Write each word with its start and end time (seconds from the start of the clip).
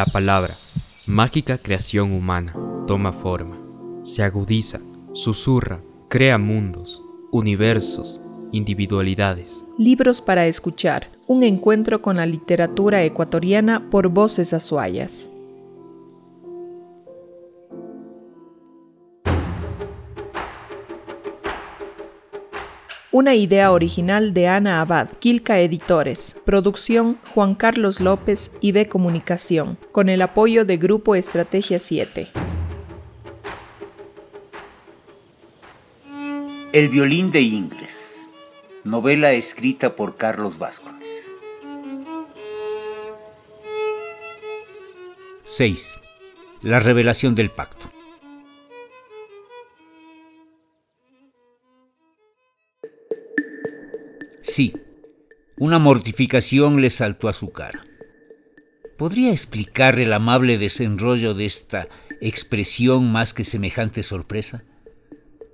La 0.00 0.06
palabra, 0.06 0.56
mágica 1.04 1.58
creación 1.58 2.12
humana, 2.12 2.54
toma 2.86 3.12
forma, 3.12 3.58
se 4.02 4.22
agudiza, 4.22 4.80
susurra, 5.12 5.82
crea 6.08 6.38
mundos, 6.38 7.02
universos, 7.30 8.18
individualidades. 8.50 9.66
Libros 9.76 10.22
para 10.22 10.46
escuchar, 10.46 11.10
un 11.26 11.42
encuentro 11.42 12.00
con 12.00 12.16
la 12.16 12.24
literatura 12.24 13.02
ecuatoriana 13.02 13.90
por 13.90 14.08
voces 14.08 14.54
azuayas. 14.54 15.29
Una 23.12 23.34
idea 23.34 23.72
original 23.72 24.32
de 24.34 24.46
Ana 24.46 24.80
Abad, 24.80 25.08
Quilca 25.18 25.58
Editores. 25.58 26.36
Producción 26.44 27.18
Juan 27.34 27.56
Carlos 27.56 27.98
López 27.98 28.52
y 28.60 28.70
B 28.70 28.86
Comunicación, 28.86 29.78
con 29.90 30.08
el 30.08 30.22
apoyo 30.22 30.64
de 30.64 30.76
Grupo 30.76 31.16
Estrategia 31.16 31.80
7. 31.80 32.28
El 36.72 36.88
violín 36.88 37.32
de 37.32 37.40
Ingles. 37.40 38.14
Novela 38.84 39.32
escrita 39.32 39.96
por 39.96 40.16
Carlos 40.16 40.56
Vázquez. 40.58 41.32
6. 45.46 45.98
La 46.62 46.78
revelación 46.78 47.34
del 47.34 47.50
pacto. 47.50 47.89
Sí, 54.50 54.74
una 55.58 55.78
mortificación 55.78 56.80
le 56.80 56.90
saltó 56.90 57.28
a 57.28 57.32
su 57.32 57.52
cara. 57.52 57.86
¿Podría 58.98 59.30
explicar 59.30 60.00
el 60.00 60.12
amable 60.12 60.58
desenrollo 60.58 61.34
de 61.34 61.46
esta 61.46 61.86
expresión 62.20 63.12
más 63.12 63.32
que 63.32 63.44
semejante 63.44 64.02
sorpresa? 64.02 64.64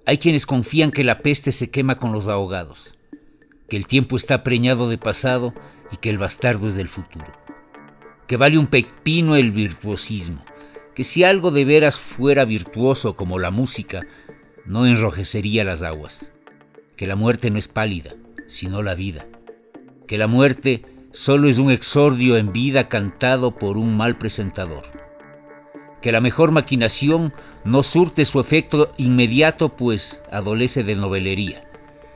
Hay 0.06 0.16
quienes 0.16 0.46
confían 0.46 0.92
que 0.92 1.04
la 1.04 1.18
peste 1.18 1.52
se 1.52 1.70
quema 1.70 1.98
con 1.98 2.10
los 2.10 2.26
ahogados, 2.26 2.96
que 3.68 3.76
el 3.76 3.86
tiempo 3.86 4.16
está 4.16 4.42
preñado 4.42 4.88
de 4.88 4.96
pasado 4.96 5.52
y 5.92 5.98
que 5.98 6.08
el 6.08 6.16
bastardo 6.16 6.66
es 6.66 6.74
del 6.74 6.88
futuro, 6.88 7.30
que 8.26 8.38
vale 8.38 8.56
un 8.56 8.66
pepino 8.66 9.36
el 9.36 9.52
virtuosismo, 9.52 10.42
que 10.94 11.04
si 11.04 11.22
algo 11.22 11.50
de 11.50 11.66
veras 11.66 12.00
fuera 12.00 12.46
virtuoso 12.46 13.14
como 13.14 13.38
la 13.38 13.50
música, 13.50 14.06
no 14.64 14.86
enrojecería 14.86 15.64
las 15.64 15.82
aguas, 15.82 16.32
que 16.96 17.06
la 17.06 17.14
muerte 17.14 17.50
no 17.50 17.58
es 17.58 17.68
pálida, 17.68 18.14
sino 18.46 18.82
la 18.82 18.94
vida. 18.94 19.26
Que 20.06 20.18
la 20.18 20.26
muerte 20.26 20.84
solo 21.12 21.48
es 21.48 21.58
un 21.58 21.70
exordio 21.70 22.36
en 22.36 22.52
vida 22.52 22.88
cantado 22.88 23.56
por 23.56 23.78
un 23.78 23.96
mal 23.96 24.18
presentador. 24.18 24.84
Que 26.00 26.12
la 26.12 26.20
mejor 26.20 26.52
maquinación 26.52 27.32
no 27.64 27.82
surte 27.82 28.24
su 28.24 28.38
efecto 28.38 28.92
inmediato 28.96 29.76
pues 29.76 30.22
adolece 30.30 30.84
de 30.84 30.94
novelería. 30.94 31.68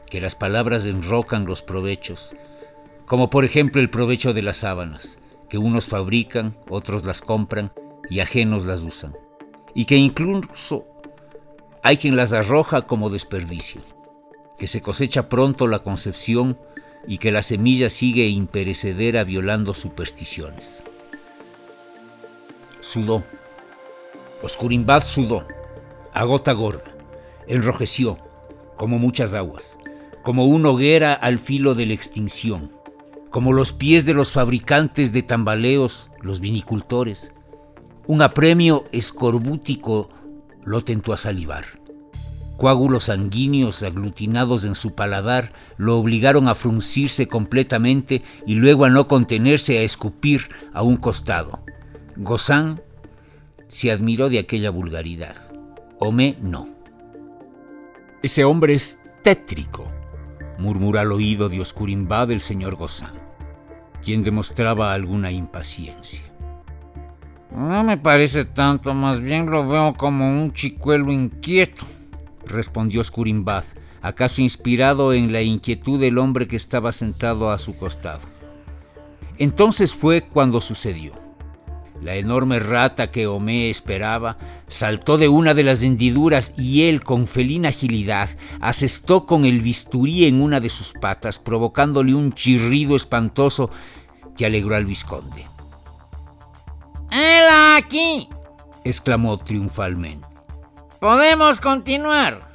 Que 0.09 0.21
las 0.21 0.35
palabras 0.35 0.87
enrocan 0.87 1.47
los 1.47 1.63
provechos, 1.63 2.35
como 3.07 3.31
por 3.31 3.45
ejemplo 3.45 3.81
el 3.81 3.91
provecho 3.91 4.33
de 4.33 4.43
las 4.43 4.59
sábanas, 4.59 5.19
que 5.49 5.59
unos 5.59 5.87
fabrican, 5.87 6.57
otros 6.69 7.05
las 7.05 7.21
compran 7.21 7.73
y 8.09 8.21
ajenos 8.21 8.67
las 8.67 8.83
usan. 8.83 9.17
Y 9.75 9.85
que 9.85 9.97
incluso 9.97 10.87
hay 11.83 11.97
quien 11.97 12.17
las 12.17 12.33
arroja 12.33 12.83
como 12.83 13.09
desperdicio 13.09 13.81
que 14.61 14.67
se 14.67 14.83
cosecha 14.83 15.31
pronto 15.31 15.69
la 15.69 15.79
concepción 15.79 16.59
y 17.09 17.17
que 17.17 17.33
la 17.33 17.43
semilla 17.43 17.89
sigue 17.89 18.29
imperecedera 18.29 19.25
violando 19.25 19.73
supersticiones. 19.73 20.85
Sudó. 22.83 23.25
Oscurimbad 24.43 25.03
sudó, 25.03 25.47
a 26.13 26.25
gota 26.25 26.53
gorda, 26.53 26.95
enrojeció, 27.47 28.19
como 28.77 28.99
muchas 28.99 29.33
aguas, 29.33 29.79
como 30.23 30.45
una 30.45 30.69
hoguera 30.69 31.15
al 31.15 31.39
filo 31.39 31.75
de 31.75 31.87
la 31.87 31.95
extinción, 31.95 32.71
como 33.31 33.55
los 33.55 33.73
pies 33.73 34.05
de 34.05 34.13
los 34.13 34.31
fabricantes 34.31 35.15
de 35.15 35.23
tambaleos, 35.23 36.11
los 36.21 36.41
vinicultores. 36.41 37.33
Un 38.07 38.21
apremio 38.21 38.85
escorbútico 38.93 40.11
lo 40.67 40.83
tentó 40.85 41.15
a 41.15 41.17
salivar. 41.17 41.80
Coágulos 42.61 43.05
sanguíneos 43.05 43.83
aglutinados 43.83 44.65
en 44.65 44.75
su 44.75 44.95
paladar 44.95 45.55
lo 45.79 45.97
obligaron 45.97 46.47
a 46.47 46.55
fruncirse 46.55 47.27
completamente 47.27 48.21
y 48.47 48.57
luego 48.57 48.85
a 48.85 48.91
no 48.91 49.09
contenerse 49.09 49.79
a 49.79 49.83
escupir 49.83 50.51
a 50.75 50.83
un 50.83 50.99
costado. 50.99 51.65
Gozán 52.17 52.83
se 53.69 53.91
admiró 53.91 54.29
de 54.29 54.41
aquella 54.41 54.69
vulgaridad. 54.69 55.37
Homé 56.01 56.37
no. 56.43 56.69
Ese 58.23 58.45
hombre 58.45 58.75
es 58.75 59.01
tétrico, 59.23 59.91
murmuró 60.59 61.01
al 61.01 61.13
oído 61.13 61.49
de 61.49 61.63
Oscurimbad 61.63 62.31
el 62.31 62.43
señor 62.43 62.77
Gozán, 62.77 63.15
quien 64.03 64.23
demostraba 64.23 64.93
alguna 64.93 65.31
impaciencia. 65.31 66.31
No 67.57 67.83
me 67.85 67.97
parece 67.97 68.45
tanto, 68.45 68.93
más 68.93 69.23
bien 69.23 69.51
lo 69.51 69.67
veo 69.67 69.95
como 69.95 70.29
un 70.29 70.53
chicuelo 70.53 71.11
inquieto 71.11 71.87
respondió 72.51 73.03
Scurimbad, 73.03 73.65
acaso 74.03 74.43
inspirado 74.43 75.13
en 75.13 75.33
la 75.33 75.43
inquietud 75.43 75.99
del 76.01 76.19
hombre 76.19 76.47
que 76.47 76.57
estaba 76.57 76.93
sentado 76.93 77.51
a 77.51 77.59
su 77.59 77.77
costado. 77.77 78.29
Entonces 79.39 79.95
fue 79.95 80.23
cuando 80.23 80.61
sucedió. 80.61 81.13
La 82.03 82.15
enorme 82.17 82.59
rata 82.59 83.11
que 83.11 83.27
Homé 83.27 83.69
esperaba 83.69 84.39
saltó 84.69 85.19
de 85.19 85.29
una 85.29 85.53
de 85.53 85.63
las 85.63 85.83
hendiduras 85.83 86.55
y 86.57 86.89
él, 86.89 87.03
con 87.03 87.27
felina 87.27 87.69
agilidad, 87.69 88.31
asestó 88.61 89.27
con 89.27 89.45
el 89.45 89.61
bisturí 89.61 90.25
en 90.25 90.41
una 90.41 90.61
de 90.61 90.71
sus 90.71 90.95
patas, 90.95 91.39
provocándole 91.39 92.15
un 92.15 92.33
chirrido 92.33 92.97
espantoso 92.97 93.71
que 94.35 94.47
alegró 94.47 94.77
al 94.77 94.87
visconde. 94.87 95.47
¡Él 97.11 97.45
aquí! 97.77 98.29
exclamó 98.85 99.37
triunfalmente. 99.37 100.30
Podemos 101.01 101.63
continuar. 101.63 102.47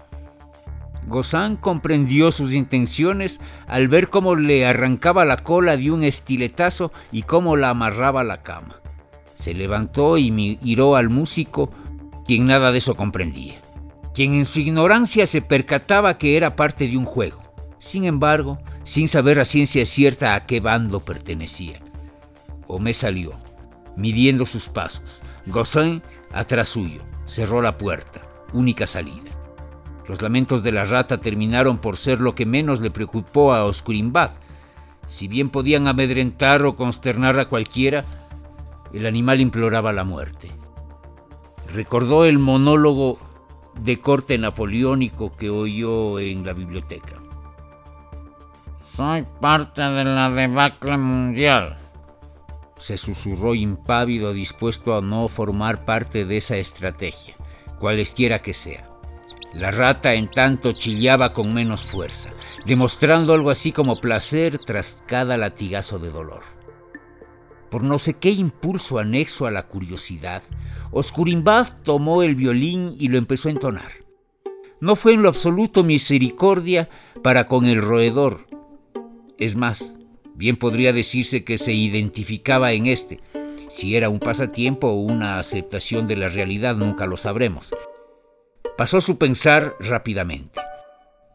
Gozán 1.08 1.58
comprendió 1.58 2.32
sus 2.32 2.54
intenciones 2.54 3.42
al 3.66 3.88
ver 3.88 4.12
cómo 4.12 4.36
le 4.36 4.68
arrancaba 4.68 5.26
la 5.26 5.38
cola 5.38 5.78
de 5.78 5.90
un 5.90 6.04
estiletazo 6.04 6.92
y 7.12 7.24
cómo 7.24 7.56
la 7.58 7.72
amarraba 7.72 8.22
a 8.22 8.24
la 8.24 8.44
cama. 8.44 8.80
Se 9.34 9.56
levantó 9.56 10.20
y 10.20 10.30
miró 10.30 10.96
al 10.96 11.10
músico, 11.10 11.72
quien 12.28 12.46
nada 12.46 12.72
de 12.72 12.78
eso 12.78 12.96
comprendía, 12.96 13.56
quien 14.14 14.36
en 14.36 14.46
su 14.46 14.60
ignorancia 14.60 15.26
se 15.26 15.42
percataba 15.42 16.20
que 16.20 16.38
era 16.38 16.56
parte 16.56 16.88
de 16.88 16.98
un 16.98 17.06
juego, 17.06 17.40
sin 17.80 18.06
embargo, 18.06 18.60
sin 18.84 19.08
saber 19.08 19.40
a 19.40 19.46
ciencia 19.46 19.88
cierta 19.88 20.36
a 20.36 20.46
qué 20.46 20.60
bando 20.60 21.00
pertenecía. 21.00 21.80
Homé 22.68 22.94
salió, 22.94 23.34
midiendo 23.96 24.46
sus 24.46 24.70
pasos. 24.70 25.24
Gozán, 25.48 26.04
atrás 26.32 26.70
suyo, 26.70 27.02
cerró 27.26 27.64
la 27.64 27.80
puerta 27.80 28.22
única 28.56 28.88
salida. 28.88 29.32
Los 30.08 30.22
lamentos 30.22 30.64
de 30.64 30.72
la 30.72 30.86
rata 30.86 31.20
terminaron 31.20 31.78
por 31.78 31.98
ser 31.98 32.22
lo 32.22 32.36
que 32.36 32.46
menos 32.46 32.80
le 32.80 32.92
preocupó 32.92 33.54
a 33.54 33.66
Oscurimbad. 33.66 34.32
Si 35.08 35.28
bien 35.28 35.50
podían 35.50 35.88
amedrentar 35.88 36.64
o 36.64 36.76
consternar 36.76 37.40
a 37.40 37.48
cualquiera, 37.48 38.06
el 38.94 39.06
animal 39.06 39.42
imploraba 39.42 39.94
la 39.94 40.04
muerte. 40.04 40.52
Recordó 41.74 42.26
el 42.26 42.40
monólogo 42.40 43.20
de 43.82 44.00
corte 44.00 44.38
napoleónico 44.38 45.36
que 45.36 45.50
oyó 45.50 46.20
en 46.20 46.46
la 46.46 46.54
biblioteca. 46.54 47.22
Soy 48.94 49.26
parte 49.42 49.82
de 49.82 50.06
la 50.06 50.30
debacle 50.30 50.98
mundial. 50.98 51.78
Se 52.78 52.98
susurró 52.98 53.56
impávido, 53.56 54.34
dispuesto 54.34 54.96
a 54.96 55.02
no 55.02 55.28
formar 55.28 55.84
parte 55.84 56.26
de 56.26 56.38
esa 56.38 56.58
estrategia 56.58 57.36
cualesquiera 57.80 58.40
que 58.42 58.54
sea. 58.54 58.90
La 59.56 59.72
rata 59.72 60.14
en 60.14 60.30
tanto 60.30 60.74
chillaba 60.74 61.32
con 61.32 61.54
menos 61.54 61.86
fuerza, 61.86 62.30
demostrando 62.66 63.34
algo 63.34 63.50
así 63.50 63.72
como 63.72 63.96
placer 63.96 64.58
tras 64.66 65.04
cada 65.08 65.38
latigazo 65.38 65.98
de 65.98 66.12
dolor. 66.12 66.44
Por 67.70 67.84
no 67.84 67.98
sé 67.98 68.16
qué 68.16 68.32
impulso 68.32 69.00
anexo 69.00 69.48
a 69.48 69.52
la 69.52 69.68
curiosidad, 69.68 70.44
Oscurimbad 70.92 71.68
tomó 71.84 72.24
el 72.24 72.36
violín 72.36 72.96
y 73.00 73.08
lo 73.10 73.18
empezó 73.18 73.50
a 73.50 73.52
entonar. 73.52 73.92
No 74.82 74.96
fue 74.96 75.14
en 75.14 75.22
lo 75.22 75.30
absoluto 75.30 75.84
misericordia 75.84 76.90
para 77.24 77.48
con 77.48 77.66
el 77.66 77.82
roedor. 77.82 78.48
Es 79.38 79.56
más, 79.56 80.00
bien 80.36 80.58
podría 80.58 80.94
decirse 80.94 81.44
que 81.44 81.58
se 81.58 81.74
identificaba 81.74 82.72
en 82.74 82.86
este, 82.86 83.20
si 83.76 83.98
era 83.98 84.08
un 84.08 84.20
pasatiempo 84.20 84.88
o 84.88 84.94
una 84.94 85.38
aceptación 85.38 86.08
de 86.08 86.16
la 86.16 86.30
realidad 86.30 86.78
nunca 86.78 87.06
lo 87.06 87.18
sabremos. 87.18 87.76
Pasó 88.78 89.02
su 89.02 89.18
pensar 89.18 89.76
rápidamente. 89.82 90.62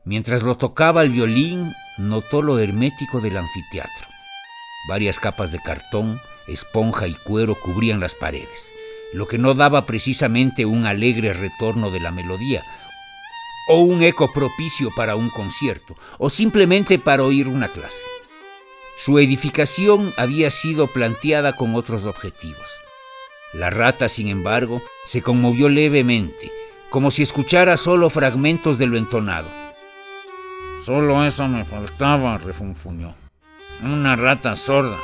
Mientras 0.06 0.42
lo 0.42 0.56
tocaba 0.56 1.02
el 1.02 1.10
violín, 1.10 1.70
notó 1.98 2.40
lo 2.40 2.58
hermético 2.58 3.20
del 3.20 3.36
anfiteatro. 3.36 4.08
Varias 4.88 5.18
capas 5.18 5.52
de 5.52 5.60
cartón, 5.60 6.18
esponja 6.48 7.06
y 7.08 7.14
cuero 7.14 7.56
cubrían 7.60 8.00
las 8.00 8.14
paredes, 8.14 8.72
lo 9.12 9.28
que 9.28 9.36
no 9.36 9.52
daba 9.52 9.84
precisamente 9.84 10.64
un 10.64 10.86
alegre 10.86 11.34
retorno 11.34 11.90
de 11.90 12.00
la 12.00 12.10
melodía, 12.10 12.64
o 13.68 13.80
un 13.80 14.02
eco 14.02 14.32
propicio 14.32 14.88
para 14.96 15.14
un 15.14 15.28
concierto, 15.28 15.94
o 16.16 16.30
simplemente 16.30 16.98
para 16.98 17.22
oír 17.22 17.48
una 17.48 17.68
clase. 17.68 18.00
Su 19.02 19.18
edificación 19.18 20.12
había 20.18 20.50
sido 20.50 20.88
planteada 20.88 21.56
con 21.56 21.74
otros 21.74 22.04
objetivos. 22.04 22.68
La 23.54 23.70
rata, 23.70 24.10
sin 24.10 24.28
embargo, 24.28 24.82
se 25.06 25.22
conmovió 25.22 25.70
levemente, 25.70 26.52
como 26.90 27.10
si 27.10 27.22
escuchara 27.22 27.78
solo 27.78 28.10
fragmentos 28.10 28.76
de 28.76 28.86
lo 28.86 28.98
entonado. 28.98 29.48
Solo 30.84 31.24
eso 31.24 31.48
me 31.48 31.64
faltaba, 31.64 32.36
refunfuñó. 32.36 33.14
Una 33.82 34.16
rata 34.16 34.54
sorda. 34.54 34.98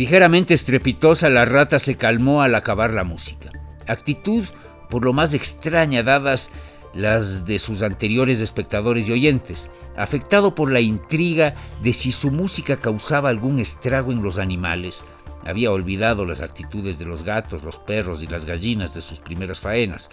Ligeramente 0.00 0.54
estrepitosa, 0.54 1.28
la 1.28 1.44
rata 1.44 1.78
se 1.78 1.98
calmó 1.98 2.40
al 2.40 2.54
acabar 2.54 2.94
la 2.94 3.04
música. 3.04 3.52
Actitud 3.86 4.46
por 4.88 5.04
lo 5.04 5.12
más 5.12 5.34
extraña 5.34 6.02
dadas 6.02 6.50
las 6.94 7.44
de 7.44 7.58
sus 7.58 7.82
anteriores 7.82 8.40
espectadores 8.40 9.06
y 9.06 9.12
oyentes, 9.12 9.68
afectado 9.98 10.54
por 10.54 10.72
la 10.72 10.80
intriga 10.80 11.54
de 11.82 11.92
si 11.92 12.12
su 12.12 12.30
música 12.30 12.78
causaba 12.78 13.28
algún 13.28 13.58
estrago 13.58 14.10
en 14.10 14.22
los 14.22 14.38
animales. 14.38 15.04
Había 15.44 15.70
olvidado 15.70 16.24
las 16.24 16.40
actitudes 16.40 16.98
de 16.98 17.04
los 17.04 17.22
gatos, 17.22 17.62
los 17.62 17.78
perros 17.78 18.22
y 18.22 18.26
las 18.26 18.46
gallinas 18.46 18.94
de 18.94 19.02
sus 19.02 19.20
primeras 19.20 19.60
faenas. 19.60 20.08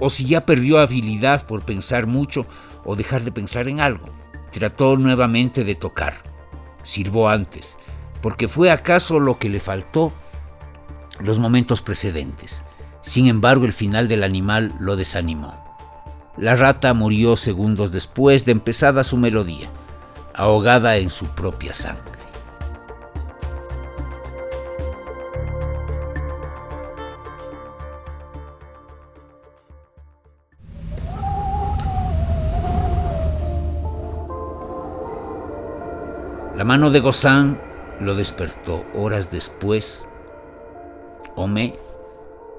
O 0.00 0.10
si 0.10 0.26
ya 0.26 0.44
perdió 0.44 0.80
habilidad 0.80 1.46
por 1.46 1.64
pensar 1.64 2.08
mucho 2.08 2.46
o 2.84 2.96
dejar 2.96 3.22
de 3.22 3.30
pensar 3.30 3.68
en 3.68 3.78
algo. 3.78 4.08
Trató 4.50 4.96
nuevamente 4.96 5.62
de 5.62 5.76
tocar. 5.76 6.16
Sirvó 6.82 7.28
antes, 7.28 7.78
porque 8.20 8.48
fue 8.48 8.70
acaso 8.70 9.20
lo 9.20 9.38
que 9.38 9.48
le 9.48 9.60
faltó 9.60 10.12
los 11.20 11.38
momentos 11.38 11.82
precedentes. 11.82 12.64
Sin 13.00 13.26
embargo, 13.26 13.64
el 13.64 13.72
final 13.72 14.08
del 14.08 14.24
animal 14.24 14.74
lo 14.78 14.96
desanimó. 14.96 15.64
La 16.36 16.54
rata 16.54 16.94
murió 16.94 17.36
segundos 17.36 17.90
después 17.90 18.44
de 18.44 18.52
empezada 18.52 19.02
su 19.02 19.16
melodía, 19.16 19.70
ahogada 20.34 20.96
en 20.96 21.10
su 21.10 21.26
propia 21.26 21.74
sangre. 21.74 22.18
La 36.56 36.64
mano 36.64 36.90
de 36.90 36.98
Gozán 36.98 37.67
lo 38.00 38.14
despertó 38.14 38.84
horas 38.94 39.30
después. 39.30 40.06
Homé 41.36 41.74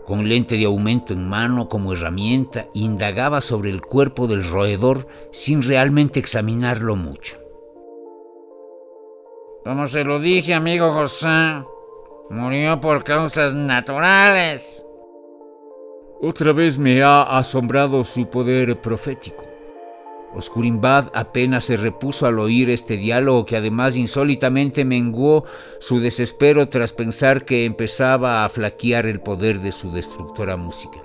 con 0.10 0.28
lente 0.28 0.58
de 0.58 0.66
aumento 0.66 1.14
en 1.14 1.30
mano 1.30 1.70
como 1.70 1.94
herramienta, 1.94 2.66
indagaba 2.74 3.42
sobre 3.42 3.70
el 3.70 3.80
cuerpo 3.80 4.26
del 4.26 4.44
roedor 4.44 5.06
sin 5.32 5.62
realmente 5.62 6.20
examinarlo 6.20 6.96
mucho. 6.96 7.38
Como 9.64 9.86
se 9.86 10.04
lo 10.04 10.20
dije, 10.20 10.56
amigo 10.56 10.92
José, 10.94 11.64
murió 12.32 12.80
por 12.82 13.04
causas 13.04 13.54
naturales. 13.54 14.84
Otra 16.22 16.54
vez 16.54 16.80
me 16.80 17.04
ha 17.04 17.22
asombrado 17.22 18.04
su 18.04 18.28
poder 18.28 18.82
profético. 18.82 19.49
Oscurimbad 20.34 21.08
apenas 21.14 21.66
se 21.66 21.76
repuso 21.76 22.28
al 22.28 22.38
oír 22.38 22.70
este 22.70 22.98
diálogo 22.98 23.46
que 23.46 23.58
además 23.58 23.98
insólitamente 23.98 24.86
menguó 24.86 25.46
su 25.80 26.00
desespero 26.00 26.70
tras 26.70 26.94
pensar 26.94 27.46
que 27.46 27.66
empezaba 27.66 28.46
a 28.46 28.50
flaquear 28.50 29.08
el 29.08 29.22
poder 29.22 29.60
de 29.60 29.72
su 29.72 29.92
destructora 29.92 30.56
música. 30.56 31.00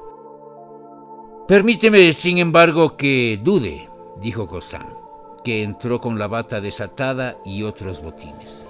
Permíteme, 1.49 2.13
sin 2.13 2.39
embargo, 2.39 2.97
que 2.97 3.39
dude, 3.43 3.89
dijo 4.21 4.47
Gozán, 4.47 4.89
que 5.43 5.63
entró 5.63 6.01
con 6.01 6.19
la 6.19 6.27
bata 6.27 6.61
desatada 6.61 7.39
y 7.45 7.63
otros 7.63 8.03
botines. 8.03 8.67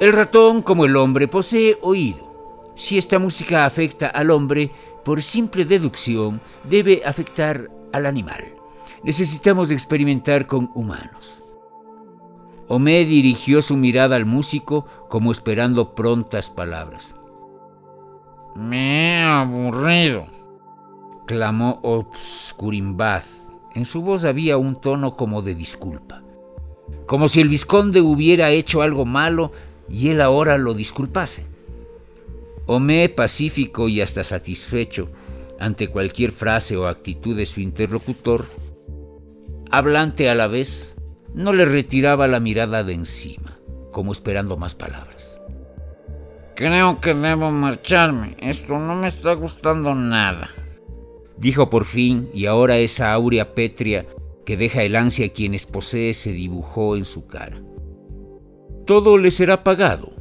El 0.00 0.12
ratón, 0.12 0.60
como 0.60 0.84
el 0.84 0.96
hombre, 0.96 1.28
posee 1.28 1.78
oído. 1.80 2.72
Si 2.74 2.98
esta 2.98 3.18
música 3.18 3.64
afecta 3.64 4.08
al 4.08 4.30
hombre, 4.30 4.70
por 5.02 5.22
simple 5.22 5.64
deducción, 5.64 6.42
debe 6.64 7.02
afectar 7.06 7.70
al 7.92 8.04
animal 8.04 8.55
necesitamos 9.06 9.70
experimentar 9.70 10.48
con 10.48 10.68
humanos. 10.74 11.40
Homé 12.66 13.04
dirigió 13.04 13.62
su 13.62 13.76
mirada 13.76 14.16
al 14.16 14.26
músico 14.26 14.84
como 15.08 15.30
esperando 15.30 15.94
prontas 15.94 16.50
palabras. 16.50 17.14
Me 18.56 19.20
he 19.20 19.22
aburrido, 19.22 20.26
clamó 21.24 21.78
Obscurimbad. 21.84 23.22
En 23.76 23.84
su 23.84 24.02
voz 24.02 24.24
había 24.24 24.56
un 24.56 24.74
tono 24.74 25.14
como 25.14 25.40
de 25.40 25.54
disculpa, 25.54 26.24
como 27.06 27.28
si 27.28 27.40
el 27.40 27.48
visconde 27.48 28.00
hubiera 28.00 28.50
hecho 28.50 28.82
algo 28.82 29.04
malo 29.04 29.52
y 29.88 30.08
él 30.08 30.20
ahora 30.20 30.58
lo 30.58 30.74
disculpase. 30.74 31.46
Homé, 32.66 33.08
pacífico 33.08 33.88
y 33.88 34.00
hasta 34.00 34.24
satisfecho 34.24 35.08
ante 35.60 35.88
cualquier 35.88 36.32
frase 36.32 36.76
o 36.76 36.88
actitud 36.88 37.36
de 37.36 37.46
su 37.46 37.60
interlocutor, 37.60 38.46
hablante 39.70 40.28
a 40.28 40.34
la 40.34 40.46
vez, 40.46 40.96
no 41.34 41.52
le 41.52 41.64
retiraba 41.64 42.28
la 42.28 42.40
mirada 42.40 42.84
de 42.84 42.94
encima, 42.94 43.58
como 43.92 44.12
esperando 44.12 44.56
más 44.56 44.74
palabras. 44.74 45.40
Creo 46.54 47.00
que 47.02 47.12
debo 47.12 47.50
marcharme. 47.50 48.34
Esto 48.40 48.78
no 48.78 48.94
me 48.94 49.08
está 49.08 49.34
gustando 49.34 49.94
nada. 49.94 50.48
Dijo 51.36 51.68
por 51.68 51.84
fin, 51.84 52.30
y 52.32 52.46
ahora 52.46 52.78
esa 52.78 53.12
áurea 53.12 53.54
pétrea 53.54 54.06
que 54.46 54.56
deja 54.56 54.82
el 54.82 54.96
ansia 54.96 55.26
a 55.26 55.28
quienes 55.28 55.66
posee 55.66 56.14
se 56.14 56.32
dibujó 56.32 56.96
en 56.96 57.04
su 57.04 57.26
cara. 57.26 57.62
Todo 58.86 59.18
le 59.18 59.30
será 59.30 59.64
pagado, 59.64 60.12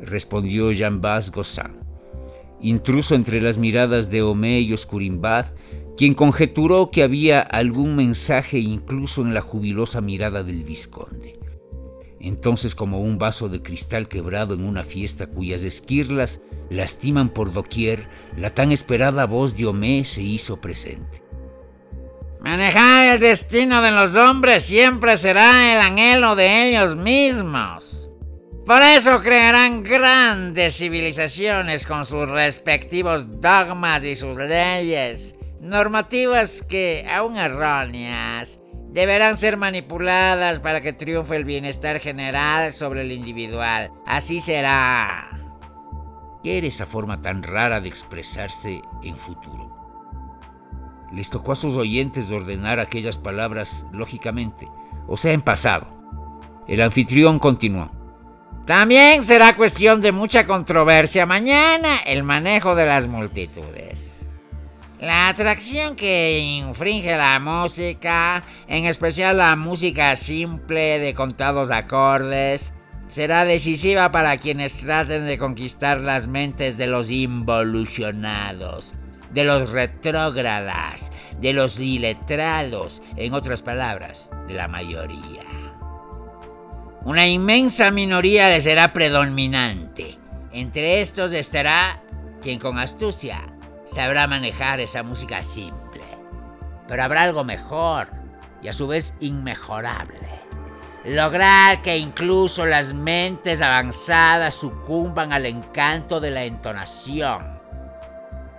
respondió 0.00 0.72
Jean-Bas 0.72 1.30
Gossin, 1.30 1.78
intruso 2.60 3.14
entre 3.14 3.40
las 3.40 3.56
miradas 3.56 4.10
de 4.10 4.20
Homé 4.20 4.60
y 4.60 4.74
Oscurimbad 4.74 5.46
quien 6.00 6.14
conjeturó 6.14 6.90
que 6.90 7.02
había 7.02 7.40
algún 7.40 7.94
mensaje 7.94 8.58
incluso 8.58 9.20
en 9.20 9.34
la 9.34 9.42
jubilosa 9.42 10.00
mirada 10.00 10.42
del 10.42 10.64
vizconde. 10.64 11.38
Entonces, 12.18 12.74
como 12.74 13.02
un 13.02 13.18
vaso 13.18 13.50
de 13.50 13.60
cristal 13.60 14.08
quebrado 14.08 14.54
en 14.54 14.64
una 14.64 14.82
fiesta 14.82 15.26
cuyas 15.26 15.62
esquirlas 15.62 16.40
lastiman 16.70 17.28
por 17.28 17.52
doquier, 17.52 18.08
la 18.38 18.48
tan 18.48 18.72
esperada 18.72 19.26
voz 19.26 19.54
de 19.58 19.66
Homé 19.66 20.06
se 20.06 20.22
hizo 20.22 20.58
presente. 20.58 21.22
Manejar 22.40 23.16
el 23.16 23.20
destino 23.20 23.82
de 23.82 23.90
los 23.90 24.16
hombres 24.16 24.62
siempre 24.62 25.18
será 25.18 25.70
el 25.74 25.82
anhelo 25.82 26.34
de 26.34 26.66
ellos 26.66 26.96
mismos. 26.96 28.08
Por 28.64 28.80
eso 28.80 29.20
crearán 29.20 29.82
grandes 29.82 30.78
civilizaciones 30.78 31.86
con 31.86 32.06
sus 32.06 32.26
respectivos 32.26 33.42
dogmas 33.42 34.02
y 34.02 34.16
sus 34.16 34.38
leyes 34.38 35.36
normativas 35.60 36.62
que, 36.62 37.06
aún 37.08 37.36
erróneas, 37.36 38.60
deberán 38.88 39.36
ser 39.36 39.56
manipuladas 39.56 40.58
para 40.58 40.80
que 40.80 40.92
triunfe 40.92 41.36
el 41.36 41.44
bienestar 41.44 42.00
general 42.00 42.72
sobre 42.72 43.02
el 43.02 43.12
individual. 43.12 43.92
Así 44.06 44.40
será. 44.40 45.28
¿Qué 46.42 46.58
era 46.58 46.66
esa 46.66 46.86
forma 46.86 47.20
tan 47.20 47.42
rara 47.42 47.80
de 47.80 47.88
expresarse 47.88 48.80
en 49.02 49.16
futuro? 49.16 49.76
Les 51.12 51.28
tocó 51.28 51.52
a 51.52 51.56
sus 51.56 51.76
oyentes 51.76 52.30
ordenar 52.30 52.80
aquellas 52.80 53.18
palabras 53.18 53.86
lógicamente, 53.92 54.68
o 55.06 55.16
sea, 55.16 55.32
en 55.32 55.42
pasado. 55.42 55.98
El 56.66 56.80
anfitrión 56.80 57.38
continuó. 57.38 57.90
También 58.64 59.24
será 59.24 59.56
cuestión 59.56 60.00
de 60.00 60.12
mucha 60.12 60.46
controversia 60.46 61.26
mañana 61.26 61.98
el 62.06 62.22
manejo 62.22 62.74
de 62.74 62.86
las 62.86 63.06
multitudes. 63.08 64.09
La 65.00 65.28
atracción 65.28 65.96
que 65.96 66.40
infringe 66.40 67.16
la 67.16 67.40
música, 67.40 68.44
en 68.68 68.84
especial 68.84 69.38
la 69.38 69.56
música 69.56 70.14
simple 70.14 70.98
de 70.98 71.14
contados 71.14 71.70
acordes, 71.70 72.74
será 73.06 73.46
decisiva 73.46 74.12
para 74.12 74.36
quienes 74.36 74.76
traten 74.76 75.24
de 75.24 75.38
conquistar 75.38 76.02
las 76.02 76.26
mentes 76.26 76.76
de 76.76 76.86
los 76.86 77.10
involucionados, 77.10 78.92
de 79.32 79.44
los 79.44 79.70
retrógradas, 79.70 81.10
de 81.40 81.54
los 81.54 81.80
iletrados, 81.80 83.00
en 83.16 83.32
otras 83.32 83.62
palabras, 83.62 84.28
de 84.48 84.54
la 84.54 84.68
mayoría. 84.68 85.46
Una 87.04 87.26
inmensa 87.26 87.90
minoría 87.90 88.50
le 88.50 88.60
será 88.60 88.92
predominante 88.92 90.18
Entre 90.52 91.00
estos 91.00 91.32
estará 91.32 92.02
quien 92.42 92.58
con 92.58 92.78
astucia 92.78 93.49
sabrá 93.92 94.26
manejar 94.26 94.80
esa 94.80 95.02
música 95.02 95.42
simple. 95.42 96.04
Pero 96.88 97.02
habrá 97.02 97.22
algo 97.22 97.44
mejor 97.44 98.08
y 98.62 98.68
a 98.68 98.72
su 98.72 98.86
vez 98.86 99.14
inmejorable. 99.20 100.28
Lograr 101.04 101.80
que 101.82 101.96
incluso 101.96 102.66
las 102.66 102.92
mentes 102.92 103.62
avanzadas 103.62 104.54
sucumban 104.54 105.32
al 105.32 105.46
encanto 105.46 106.20
de 106.20 106.30
la 106.30 106.44
entonación. 106.44 107.58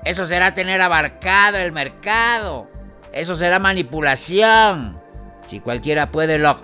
Eso 0.03 0.25
será 0.25 0.53
tener 0.53 0.81
abarcado 0.81 1.57
el 1.57 1.71
mercado. 1.71 2.67
Eso 3.13 3.35
será 3.35 3.59
manipulación. 3.59 4.99
Si 5.45 5.59
cualquiera 5.59 6.11
puede 6.11 6.39
lo... 6.39 6.55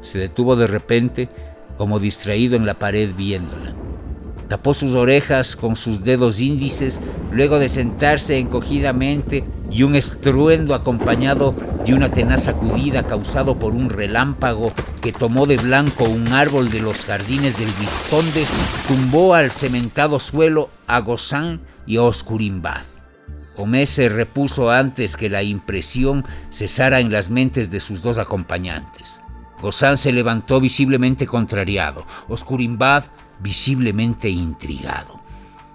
Se 0.00 0.18
detuvo 0.18 0.56
de 0.56 0.66
repente, 0.66 1.28
como 1.76 1.98
distraído 1.98 2.56
en 2.56 2.64
la 2.64 2.74
pared 2.74 3.12
viéndola. 3.14 3.74
Tapó 4.48 4.74
sus 4.74 4.94
orejas 4.94 5.56
con 5.56 5.74
sus 5.74 6.04
dedos 6.04 6.38
índices, 6.38 7.00
luego 7.32 7.58
de 7.58 7.68
sentarse 7.68 8.38
encogidamente 8.38 9.44
y 9.70 9.82
un 9.82 9.96
estruendo 9.96 10.74
acompañado 10.74 11.54
de 11.84 11.94
una 11.94 12.10
tenaz 12.10 12.44
sacudida 12.44 13.06
causado 13.06 13.58
por 13.58 13.74
un 13.74 13.90
relámpago 13.90 14.72
que 15.02 15.12
tomó 15.12 15.46
de 15.46 15.56
blanco 15.56 16.04
un 16.04 16.32
árbol 16.32 16.70
de 16.70 16.80
los 16.80 17.04
jardines 17.04 17.58
del 17.58 17.68
Visconde, 17.80 18.44
tumbó 18.86 19.34
al 19.34 19.50
cementado 19.50 20.20
suelo 20.20 20.70
a 20.86 21.00
Gozán 21.00 21.60
y 21.86 21.96
a 21.96 22.02
Oscurimbad. 22.02 22.82
Homé 23.56 23.86
se 23.86 24.08
repuso 24.08 24.70
antes 24.70 25.16
que 25.16 25.30
la 25.30 25.42
impresión 25.42 26.24
cesara 26.50 27.00
en 27.00 27.10
las 27.10 27.30
mentes 27.30 27.70
de 27.70 27.80
sus 27.80 28.02
dos 28.02 28.18
acompañantes. 28.18 29.22
Gozán 29.62 29.96
se 29.96 30.12
levantó 30.12 30.60
visiblemente 30.60 31.26
contrariado. 31.26 32.04
Oscurimbad 32.28 33.04
visiblemente 33.40 34.28
intrigado. 34.28 35.20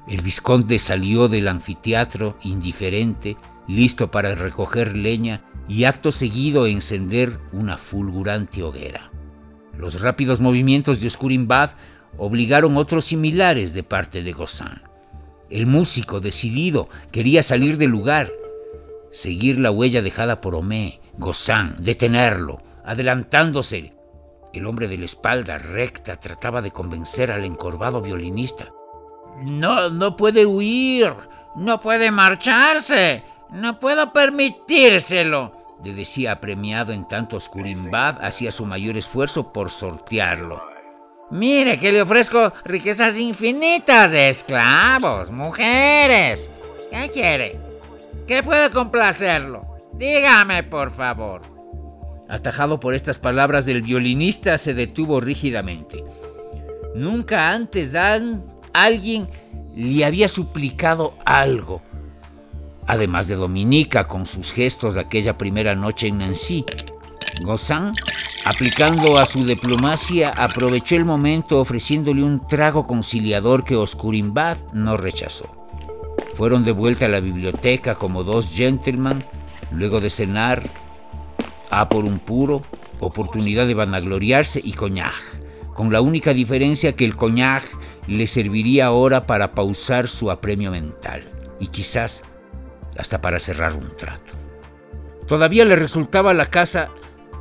El 0.08 0.22
vizconde 0.22 0.80
salió 0.80 1.28
del 1.28 1.48
anfiteatro 1.48 2.38
indiferente, 2.44 3.38
listo 3.68 4.12
para 4.12 4.36
recoger 4.36 4.96
leña 4.96 5.44
y 5.68 5.86
acto 5.86 6.12
seguido 6.12 6.68
encender 6.68 7.40
una 7.54 7.78
fulgurante 7.78 8.64
hoguera. 8.64 9.12
Los 9.78 10.02
rápidos 10.02 10.42
movimientos 10.42 11.02
de 11.02 11.08
Oscurimbad 11.08 11.72
obligaron 12.18 12.78
otros 12.78 13.06
similares 13.06 13.74
de 13.74 13.84
parte 13.84 14.22
de 14.22 14.34
Gozán. 14.34 14.82
El 15.50 15.68
músico, 15.68 16.20
decidido, 16.20 16.90
quería 17.12 17.44
salir 17.44 17.78
del 17.78 17.90
lugar, 17.90 18.32
seguir 19.12 19.60
la 19.60 19.72
huella 19.72 20.02
dejada 20.02 20.42
por 20.42 20.56
Homé, 20.56 21.02
Gozán, 21.18 21.76
detenerlo, 21.80 22.62
adelantándose, 22.86 23.94
el 24.54 24.66
hombre 24.66 24.88
de 24.88 24.98
la 24.98 25.06
espalda 25.06 25.58
recta 25.58 26.20
trataba 26.20 26.62
de 26.62 26.72
convencer 26.72 27.32
al 27.32 27.46
encorvado 27.46 28.02
violinista. 28.02 28.72
No, 29.44 29.90
no 29.90 30.16
puede 30.16 30.46
huir, 30.46 31.14
no 31.56 31.80
puede 31.82 32.12
marcharse, 32.12 33.24
no 33.50 33.80
puedo 33.80 34.14
permitírselo, 34.14 35.62
le 35.84 35.94
decía 35.94 36.34
apremiado 36.34 36.94
en 36.94 37.08
tanto 37.08 37.38
Oscurimbad 37.38 38.24
hacía 38.24 38.52
su 38.52 38.66
mayor 38.66 38.98
esfuerzo 38.98 39.52
por 39.52 39.72
sortearlo. 39.72 40.62
Mire 41.32 41.80
que 41.80 41.92
le 41.92 42.02
ofrezco 42.02 42.54
riquezas 42.66 43.18
infinitas 43.18 44.12
de 44.12 44.30
esclavos, 44.30 45.32
mujeres. 45.32 46.52
¿Qué 46.92 47.10
quiere? 47.10 47.60
¿Qué 48.28 48.44
puede 48.44 48.70
complacerlo? 48.70 49.66
Dígame, 49.94 50.64
por 50.64 50.92
favor. 50.92 51.42
Atajado 52.32 52.80
por 52.80 52.94
estas 52.94 53.20
palabras 53.20 53.66
del 53.66 53.82
violinista, 53.82 54.58
se 54.58 54.74
detuvo 54.74 55.20
rígidamente. 55.20 56.06
Nunca 56.96 57.52
antes 57.52 57.92
Dan, 57.92 58.46
alguien 58.72 59.28
le 59.76 60.06
había 60.06 60.30
suplicado 60.30 61.14
algo, 61.26 61.82
además 62.88 63.28
de 63.28 63.36
Dominica 63.36 64.08
con 64.08 64.26
sus 64.26 64.54
gestos 64.54 64.94
de 64.94 65.02
aquella 65.02 65.38
primera 65.38 65.76
noche 65.76 66.08
en 66.08 66.20
Nancy. 66.20 66.64
Gozán, 67.42 67.92
aplicando 68.46 69.18
a 69.18 69.26
su 69.26 69.46
diplomacia, 69.46 70.30
aprovechó 70.30 70.96
el 70.96 71.04
momento 71.04 71.60
ofreciéndole 71.60 72.24
un 72.24 72.48
trago 72.48 72.88
conciliador 72.88 73.66
que 73.66 73.76
Oscurimbad 73.76 74.56
no 74.72 74.96
rechazó. 74.96 75.50
Fueron 76.36 76.64
de 76.64 76.72
vuelta 76.72 77.08
a 77.08 77.10
la 77.10 77.20
biblioteca 77.20 77.96
como 77.96 78.24
dos 78.24 78.52
gentlemen, 78.52 79.26
luego 79.70 80.00
de 80.00 80.10
cenar 80.10 80.91
a 81.72 81.88
por 81.88 82.06
un 82.06 82.20
puro, 82.20 82.62
oportunidad 83.00 83.66
de 83.66 83.74
vanagloriarse 83.74 84.62
y 84.64 84.74
coñac, 84.74 85.16
con 85.74 85.92
la 85.92 86.02
única 86.02 86.34
diferencia 86.34 86.96
que 86.96 87.06
el 87.06 87.16
coñac 87.16 87.64
le 88.08 88.28
serviría 88.28 88.88
ahora 88.88 89.26
para 89.26 89.54
pausar 89.54 90.08
su 90.08 90.30
apremio 90.30 90.70
mental 90.72 91.24
y 91.60 91.68
quizás 91.68 92.24
hasta 92.98 93.22
para 93.22 93.40
cerrar 93.40 93.74
un 93.74 93.96
trato. 93.96 94.34
Todavía 95.28 95.64
le 95.64 95.78
resultaba 95.78 96.34
la 96.34 96.48
casa 96.48 96.90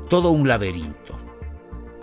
todo 0.08 0.30
un 0.30 0.46
laberinto. 0.46 1.18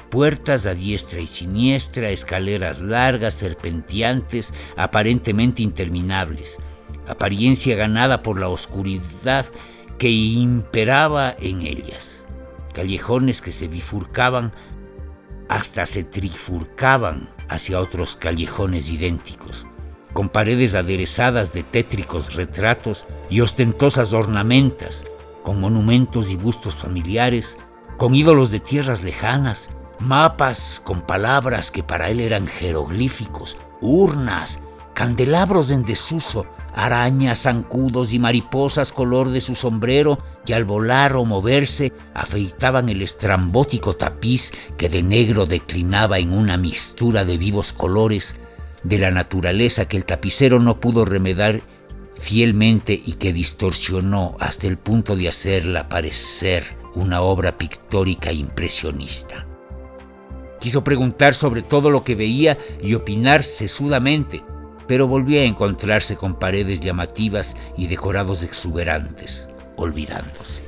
Puertas 0.09 0.65
a 0.65 0.73
diestra 0.73 1.19
y 1.21 1.27
siniestra, 1.27 2.09
escaleras 2.09 2.79
largas, 2.79 3.35
serpenteantes, 3.35 4.53
aparentemente 4.75 5.63
interminables, 5.63 6.57
apariencia 7.07 7.75
ganada 7.75 8.21
por 8.21 8.39
la 8.39 8.49
oscuridad 8.49 9.45
que 9.97 10.09
imperaba 10.09 11.35
en 11.39 11.61
ellas 11.61 12.16
callejones 12.77 13.41
que 13.41 13.51
se 13.51 13.67
bifurcaban 13.67 14.53
hasta 15.49 15.87
se 15.87 16.03
trifurcaban 16.03 17.27
hacia 17.49 17.79
otros 17.79 18.15
callejones 18.15 18.91
idénticos, 18.91 19.65
con 20.13 20.29
paredes 20.29 20.75
aderezadas 20.75 21.53
de 21.53 21.63
tétricos 21.63 22.35
retratos 22.35 23.07
y 23.31 23.41
ostentosas 23.41 24.13
ornamentas, 24.13 25.05
con 25.41 25.59
monumentos 25.59 26.29
y 26.29 26.35
bustos 26.35 26.75
familiares, 26.75 27.57
con 27.97 28.13
ídolos 28.13 28.51
de 28.51 28.59
tierras 28.59 29.01
lejanas, 29.01 29.71
mapas 29.97 30.79
con 30.83 31.01
palabras 31.01 31.71
que 31.71 31.81
para 31.81 32.11
él 32.11 32.19
eran 32.19 32.45
jeroglíficos, 32.45 33.57
urnas, 33.81 34.59
candelabros 34.93 35.71
en 35.71 35.83
desuso, 35.83 36.45
arañas, 36.77 37.41
zancudos 37.41 38.13
y 38.13 38.19
mariposas 38.19 38.91
color 38.91 39.29
de 39.29 39.41
su 39.41 39.55
sombrero 39.55 40.19
que 40.45 40.53
al 40.53 40.63
volar 40.63 41.15
o 41.15 41.25
moverse 41.25 41.91
afeitaban 42.13 42.87
el 42.89 43.01
estrambótico 43.01 43.95
tapiz 43.95 44.51
que 44.77 44.87
de 44.87 45.01
negro 45.01 45.47
declinaba 45.47 46.19
en 46.19 46.33
una 46.33 46.55
mixtura 46.55 47.25
de 47.25 47.39
vivos 47.39 47.73
colores 47.73 48.37
de 48.83 48.99
la 48.99 49.09
naturaleza 49.09 49.87
que 49.87 49.97
el 49.97 50.05
tapicero 50.05 50.59
no 50.59 50.79
pudo 50.79 51.03
remedar 51.03 51.61
fielmente 52.19 52.93
y 52.93 53.13
que 53.13 53.33
distorsionó 53.33 54.37
hasta 54.39 54.67
el 54.67 54.77
punto 54.77 55.15
de 55.15 55.29
hacerla 55.29 55.89
parecer 55.89 56.63
una 56.93 57.21
obra 57.21 57.57
pictórica 57.57 58.31
impresionista. 58.31 59.47
Quiso 60.59 60.83
preguntar 60.83 61.33
sobre 61.33 61.63
todo 61.63 61.89
lo 61.89 62.03
que 62.03 62.15
veía 62.15 62.57
y 62.81 62.93
opinar 62.93 63.43
sesudamente, 63.43 64.43
pero 64.87 65.07
volvió 65.07 65.39
a 65.39 65.43
encontrarse 65.43 66.15
con 66.15 66.35
paredes 66.35 66.79
llamativas 66.79 67.55
y 67.75 67.87
decorados 67.87 68.43
exuberantes, 68.43 69.49
olvidándose. 69.75 70.63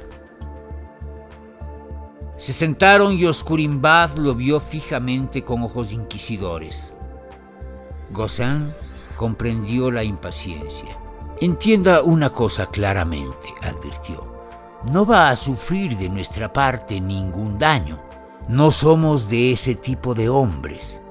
Se 2.35 2.53
sentaron 2.53 3.19
y 3.19 3.25
Oscurimbad 3.25 4.15
lo 4.17 4.33
vio 4.33 4.59
fijamente 4.59 5.43
con 5.43 5.61
ojos 5.61 5.91
inquisidores. 5.91 6.93
Gozán 8.11 8.73
comprendió 9.17 9.91
la 9.91 10.03
impaciencia. 10.03 10.97
Entienda 11.41 12.01
una 12.01 12.29
cosa 12.29 12.67
claramente, 12.67 13.53
advirtió. 13.61 14.25
No 14.85 15.05
va 15.05 15.29
a 15.29 15.35
sufrir 15.35 15.97
de 15.97 16.07
nuestra 16.07 16.53
parte 16.53 17.01
ningún 17.01 17.57
daño. 17.57 18.01
No 18.47 18.71
somos 18.71 19.29
de 19.29 19.51
ese 19.51 19.75
tipo 19.75 20.15
de 20.15 20.29
hombres. 20.29 21.01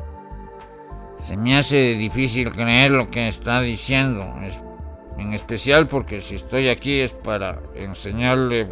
Se 1.29 1.37
me 1.37 1.59
hace 1.59 1.93
difícil 1.93 2.51
creer 2.51 2.91
lo 2.91 3.11
que 3.11 3.29
está 3.29 3.61
diciendo, 3.61 4.35
en 5.19 5.35
especial 5.35 5.87
porque 5.87 6.23
si 6.23 6.37
estoy 6.37 6.71
aquí 6.71 7.01
es 7.01 7.13
para 7.13 7.61
enseñarle 7.75 8.67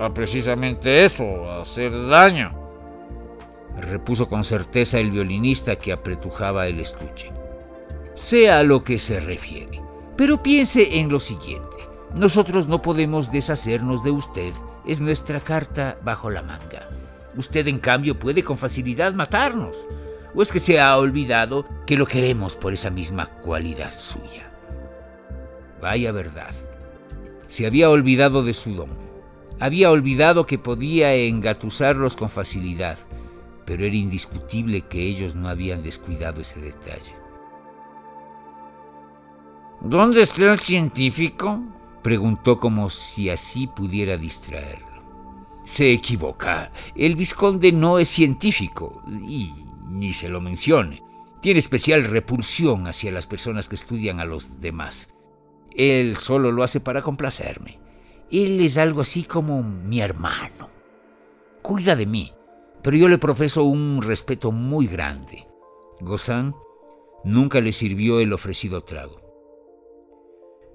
a 0.00 0.08
precisamente 0.14 1.04
eso, 1.04 1.50
a 1.50 1.60
hacer 1.60 1.92
daño. 2.08 2.58
Repuso 3.78 4.26
con 4.26 4.42
certeza 4.42 4.98
el 4.98 5.10
violinista 5.10 5.76
que 5.76 5.92
apretujaba 5.92 6.66
el 6.66 6.80
estuche. 6.80 7.30
Sea 8.14 8.60
a 8.60 8.62
lo 8.62 8.82
que 8.82 8.98
se 8.98 9.20
refiere, 9.20 9.78
pero 10.16 10.42
piense 10.42 11.00
en 11.00 11.10
lo 11.10 11.20
siguiente. 11.20 11.76
Nosotros 12.14 12.68
no 12.68 12.80
podemos 12.80 13.30
deshacernos 13.30 14.02
de 14.02 14.12
usted, 14.12 14.54
es 14.86 15.02
nuestra 15.02 15.40
carta 15.40 15.98
bajo 16.02 16.30
la 16.30 16.40
manga. 16.40 16.88
Usted 17.36 17.68
en 17.68 17.78
cambio 17.78 18.18
puede 18.18 18.42
con 18.42 18.56
facilidad 18.56 19.12
matarnos. 19.12 19.86
¿O 20.34 20.42
es 20.42 20.52
que 20.52 20.60
se 20.60 20.80
ha 20.80 20.96
olvidado 20.96 21.66
que 21.86 21.96
lo 21.96 22.06
queremos 22.06 22.56
por 22.56 22.72
esa 22.72 22.90
misma 22.90 23.26
cualidad 23.26 23.92
suya? 23.92 24.50
Vaya 25.80 26.12
verdad. 26.12 26.54
Se 27.46 27.66
había 27.66 27.88
olvidado 27.88 28.42
de 28.42 28.52
su 28.52 28.74
don. 28.74 28.90
Había 29.60 29.90
olvidado 29.90 30.46
que 30.46 30.58
podía 30.58 31.14
engatusarlos 31.14 32.14
con 32.14 32.28
facilidad, 32.28 32.98
pero 33.64 33.84
era 33.84 33.96
indiscutible 33.96 34.82
que 34.82 35.02
ellos 35.02 35.34
no 35.34 35.48
habían 35.48 35.82
descuidado 35.82 36.42
ese 36.42 36.60
detalle. 36.60 37.16
¿Dónde 39.80 40.22
está 40.22 40.52
el 40.52 40.58
científico? 40.58 41.60
Preguntó 42.02 42.58
como 42.58 42.90
si 42.90 43.30
así 43.30 43.66
pudiera 43.66 44.16
distraerlo. 44.16 44.86
Se 45.64 45.92
equivoca. 45.92 46.72
El 46.94 47.16
visconde 47.16 47.72
no 47.72 47.98
es 47.98 48.08
científico 48.08 49.02
y 49.06 49.67
ni 49.88 50.12
se 50.12 50.28
lo 50.28 50.40
mencione. 50.40 51.02
Tiene 51.40 51.58
especial 51.58 52.04
repulsión 52.04 52.86
hacia 52.86 53.12
las 53.12 53.26
personas 53.26 53.68
que 53.68 53.76
estudian 53.76 54.20
a 54.20 54.24
los 54.24 54.60
demás. 54.60 55.14
Él 55.74 56.16
solo 56.16 56.50
lo 56.50 56.62
hace 56.62 56.80
para 56.80 57.02
complacerme. 57.02 57.78
Él 58.30 58.60
es 58.60 58.76
algo 58.78 59.00
así 59.00 59.22
como 59.22 59.62
mi 59.62 60.00
hermano. 60.00 60.70
Cuida 61.62 61.94
de 61.96 62.06
mí, 62.06 62.32
pero 62.82 62.96
yo 62.96 63.08
le 63.08 63.18
profeso 63.18 63.64
un 63.64 64.02
respeto 64.02 64.52
muy 64.52 64.86
grande. 64.86 65.46
Gozán 66.00 66.54
nunca 67.24 67.60
le 67.60 67.72
sirvió 67.72 68.20
el 68.20 68.32
ofrecido 68.32 68.82
trago. 68.82 69.20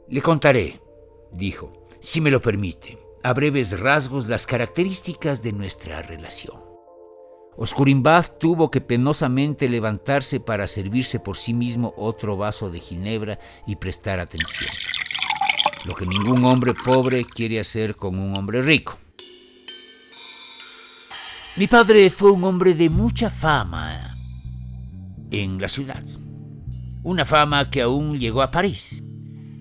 Le 0.10 0.22
contaré, 0.22 0.82
dijo, 1.32 1.86
si 2.00 2.22
me 2.22 2.32
lo 2.32 2.42
permite, 2.42 3.00
a 3.24 3.34
breves 3.34 3.80
rasgos 3.80 4.28
las 4.28 4.46
características 4.46 5.42
de 5.42 5.54
nuestra 5.54 6.02
relación. 6.02 6.73
Oscurimbad 7.56 8.26
tuvo 8.40 8.72
que 8.72 8.82
penosamente 8.82 9.70
levantarse 9.70 10.40
para 10.40 10.68
servirse 10.68 11.20
por 11.20 11.38
sí 11.38 11.54
mismo 11.54 11.94
otro 11.98 12.36
vaso 12.36 12.70
de 12.70 12.80
ginebra 12.80 13.40
y 13.68 13.76
prestar 13.76 14.20
atención. 14.20 14.70
Lo 15.86 15.94
que 15.94 16.06
ningún 16.06 16.44
hombre 16.46 16.74
pobre 16.74 17.24
quiere 17.26 17.60
hacer 17.60 17.96
con 17.96 18.18
un 18.18 18.36
hombre 18.38 18.62
rico. 18.62 18.98
Mi 21.58 21.68
padre 21.68 22.10
fue 22.10 22.32
un 22.32 22.44
hombre 22.46 22.74
de 22.74 22.90
mucha 22.90 23.30
fama 23.30 24.18
en 25.30 25.62
la 25.62 25.68
ciudad. 25.68 26.04
Una 27.04 27.26
fama 27.26 27.70
que 27.70 27.82
aún 27.82 28.18
llegó 28.18 28.42
a 28.42 28.50
París. 28.50 29.04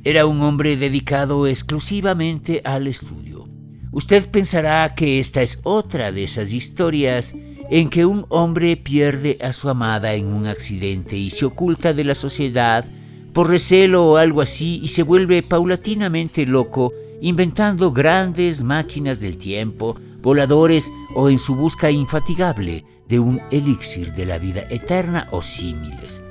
Era 0.04 0.24
un 0.26 0.40
hombre 0.40 0.76
dedicado 0.76 1.46
exclusivamente 1.46 2.62
al 2.64 2.86
estudio. 2.86 3.48
Usted 3.90 4.30
pensará 4.30 4.94
que 4.94 5.20
esta 5.20 5.42
es 5.42 5.60
otra 5.64 6.12
de 6.12 6.24
esas 6.24 6.52
historias 6.52 7.34
en 7.72 7.88
que 7.88 8.04
un 8.04 8.26
hombre 8.28 8.76
pierde 8.76 9.38
a 9.40 9.54
su 9.54 9.70
amada 9.70 10.12
en 10.12 10.26
un 10.26 10.46
accidente 10.46 11.16
y 11.16 11.30
se 11.30 11.46
oculta 11.46 11.94
de 11.94 12.04
la 12.04 12.14
sociedad 12.14 12.84
por 13.32 13.48
recelo 13.48 14.04
o 14.10 14.16
algo 14.18 14.42
así 14.42 14.78
y 14.82 14.88
se 14.88 15.02
vuelve 15.02 15.42
paulatinamente 15.42 16.44
loco 16.44 16.92
inventando 17.22 17.90
grandes 17.90 18.62
máquinas 18.62 19.20
del 19.20 19.38
tiempo, 19.38 19.96
voladores 20.20 20.92
o 21.14 21.30
en 21.30 21.38
su 21.38 21.54
busca 21.54 21.90
infatigable 21.90 22.84
de 23.08 23.20
un 23.20 23.40
elixir 23.50 24.12
de 24.12 24.26
la 24.26 24.36
vida 24.36 24.64
eterna 24.68 25.26
o 25.30 25.40
símiles. 25.40 26.22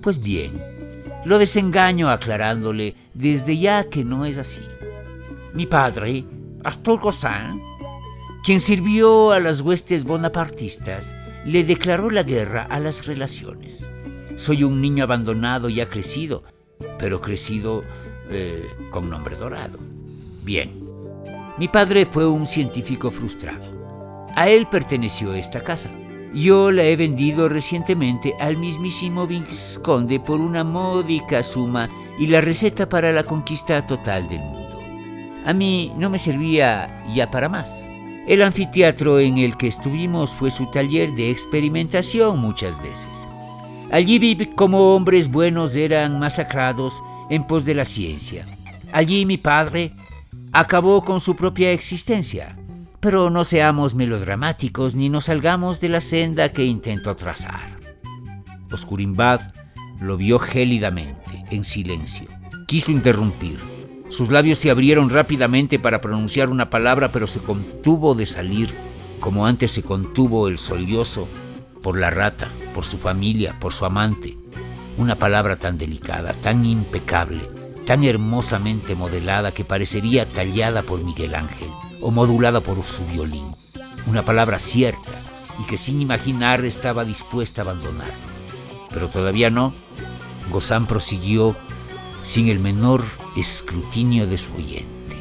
Pues 0.00 0.20
bien, 0.20 0.52
lo 1.24 1.40
desengaño 1.40 2.08
aclarándole 2.08 2.94
desde 3.14 3.58
ya 3.58 3.82
que 3.82 4.04
no 4.04 4.26
es 4.26 4.38
así. 4.38 4.62
Mi 5.54 5.66
padre, 5.66 6.24
Arthur 6.62 7.00
Cossin, 7.00 7.60
quien 8.44 8.60
sirvió 8.60 9.32
a 9.32 9.40
las 9.40 9.62
huestes 9.62 10.04
bonapartistas, 10.04 11.16
le 11.46 11.64
declaró 11.64 12.10
la 12.10 12.22
guerra 12.22 12.66
a 12.68 12.78
las 12.78 13.06
relaciones. 13.06 13.88
Soy 14.36 14.64
un 14.64 14.82
niño 14.82 15.04
abandonado 15.04 15.70
y 15.70 15.80
ha 15.80 15.88
crecido, 15.88 16.44
pero 16.98 17.22
crecido 17.22 17.84
eh, 18.28 18.68
con 18.90 19.08
nombre 19.08 19.36
dorado. 19.36 19.78
Bien, 20.42 20.70
mi 21.56 21.68
padre 21.68 22.04
fue 22.04 22.26
un 22.28 22.46
científico 22.46 23.10
frustrado. 23.10 23.64
A 24.36 24.50
él 24.50 24.66
perteneció 24.68 25.32
esta 25.32 25.62
casa. 25.62 25.90
Yo 26.34 26.70
la 26.70 26.82
he 26.82 26.96
vendido 26.96 27.48
recientemente 27.48 28.34
al 28.40 28.58
mismísimo 28.58 29.26
Visconde 29.26 30.20
por 30.20 30.40
una 30.40 30.64
módica 30.64 31.42
suma 31.42 31.88
y 32.18 32.26
la 32.26 32.42
receta 32.42 32.90
para 32.90 33.10
la 33.10 33.24
conquista 33.24 33.86
total 33.86 34.28
del 34.28 34.40
mundo. 34.40 34.82
A 35.46 35.54
mí 35.54 35.94
no 35.96 36.10
me 36.10 36.18
servía 36.18 37.04
ya 37.14 37.30
para 37.30 37.48
más. 37.48 37.83
El 38.26 38.40
anfiteatro 38.40 39.20
en 39.20 39.36
el 39.36 39.58
que 39.58 39.66
estuvimos 39.66 40.34
fue 40.34 40.50
su 40.50 40.70
taller 40.70 41.12
de 41.12 41.30
experimentación 41.30 42.38
muchas 42.38 42.80
veces. 42.82 43.28
Allí 43.90 44.18
vi 44.18 44.34
como 44.46 44.94
hombres 44.94 45.30
buenos 45.30 45.76
eran 45.76 46.18
masacrados 46.18 47.02
en 47.28 47.46
pos 47.46 47.66
de 47.66 47.74
la 47.74 47.84
ciencia. 47.84 48.46
Allí 48.92 49.26
mi 49.26 49.36
padre 49.36 49.92
acabó 50.52 51.04
con 51.04 51.20
su 51.20 51.36
propia 51.36 51.72
existencia. 51.72 52.56
Pero 52.98 53.28
no 53.28 53.44
seamos 53.44 53.94
melodramáticos 53.94 54.94
ni 54.94 55.10
nos 55.10 55.26
salgamos 55.26 55.82
de 55.82 55.90
la 55.90 56.00
senda 56.00 56.50
que 56.50 56.64
intentó 56.64 57.14
trazar. 57.16 57.78
Oscurimbad 58.72 59.42
lo 60.00 60.16
vio 60.16 60.38
gélidamente, 60.38 61.44
en 61.50 61.64
silencio. 61.64 62.28
Quiso 62.66 62.90
interrumpir 62.90 63.73
sus 64.14 64.30
labios 64.30 64.58
se 64.58 64.70
abrieron 64.70 65.10
rápidamente 65.10 65.80
para 65.80 66.00
pronunciar 66.00 66.48
una 66.48 66.70
palabra, 66.70 67.10
pero 67.10 67.26
se 67.26 67.40
contuvo 67.40 68.14
de 68.14 68.26
salir, 68.26 68.72
como 69.18 69.44
antes 69.44 69.72
se 69.72 69.82
contuvo 69.82 70.46
el 70.46 70.56
sollozo, 70.56 71.26
por 71.82 71.98
la 71.98 72.10
rata, 72.10 72.48
por 72.74 72.84
su 72.84 72.98
familia, 72.98 73.58
por 73.58 73.72
su 73.72 73.84
amante. 73.84 74.38
Una 74.98 75.18
palabra 75.18 75.56
tan 75.56 75.78
delicada, 75.78 76.32
tan 76.32 76.64
impecable, 76.64 77.40
tan 77.86 78.04
hermosamente 78.04 78.94
modelada 78.94 79.52
que 79.52 79.64
parecería 79.64 80.30
tallada 80.30 80.84
por 80.84 81.02
Miguel 81.02 81.34
Ángel 81.34 81.70
o 82.00 82.12
modulada 82.12 82.60
por 82.60 82.80
su 82.84 83.04
violín. 83.06 83.56
Una 84.06 84.24
palabra 84.24 84.60
cierta 84.60 85.10
y 85.58 85.64
que 85.66 85.76
sin 85.76 86.00
imaginar 86.00 86.64
estaba 86.64 87.04
dispuesta 87.04 87.62
a 87.62 87.64
abandonar. 87.64 88.12
Pero 88.90 89.08
todavía 89.08 89.50
no. 89.50 89.74
Gozán 90.52 90.86
prosiguió 90.86 91.56
sin 92.24 92.48
el 92.48 92.58
menor 92.58 93.04
escrutinio 93.36 94.26
de 94.26 94.38
su 94.38 94.52
oyente, 94.54 95.16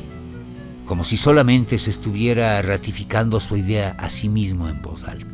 como 0.86 1.04
si 1.04 1.18
solamente 1.18 1.78
se 1.78 1.92
estuviera 1.92 2.60
ratificando 2.62 3.42
su 3.42 3.58
idea 3.58 3.96
a 4.00 4.10
sí 4.10 4.30
mismo 4.30 4.70
en 4.70 4.82
voz 4.82 5.04
alta. 5.04 5.28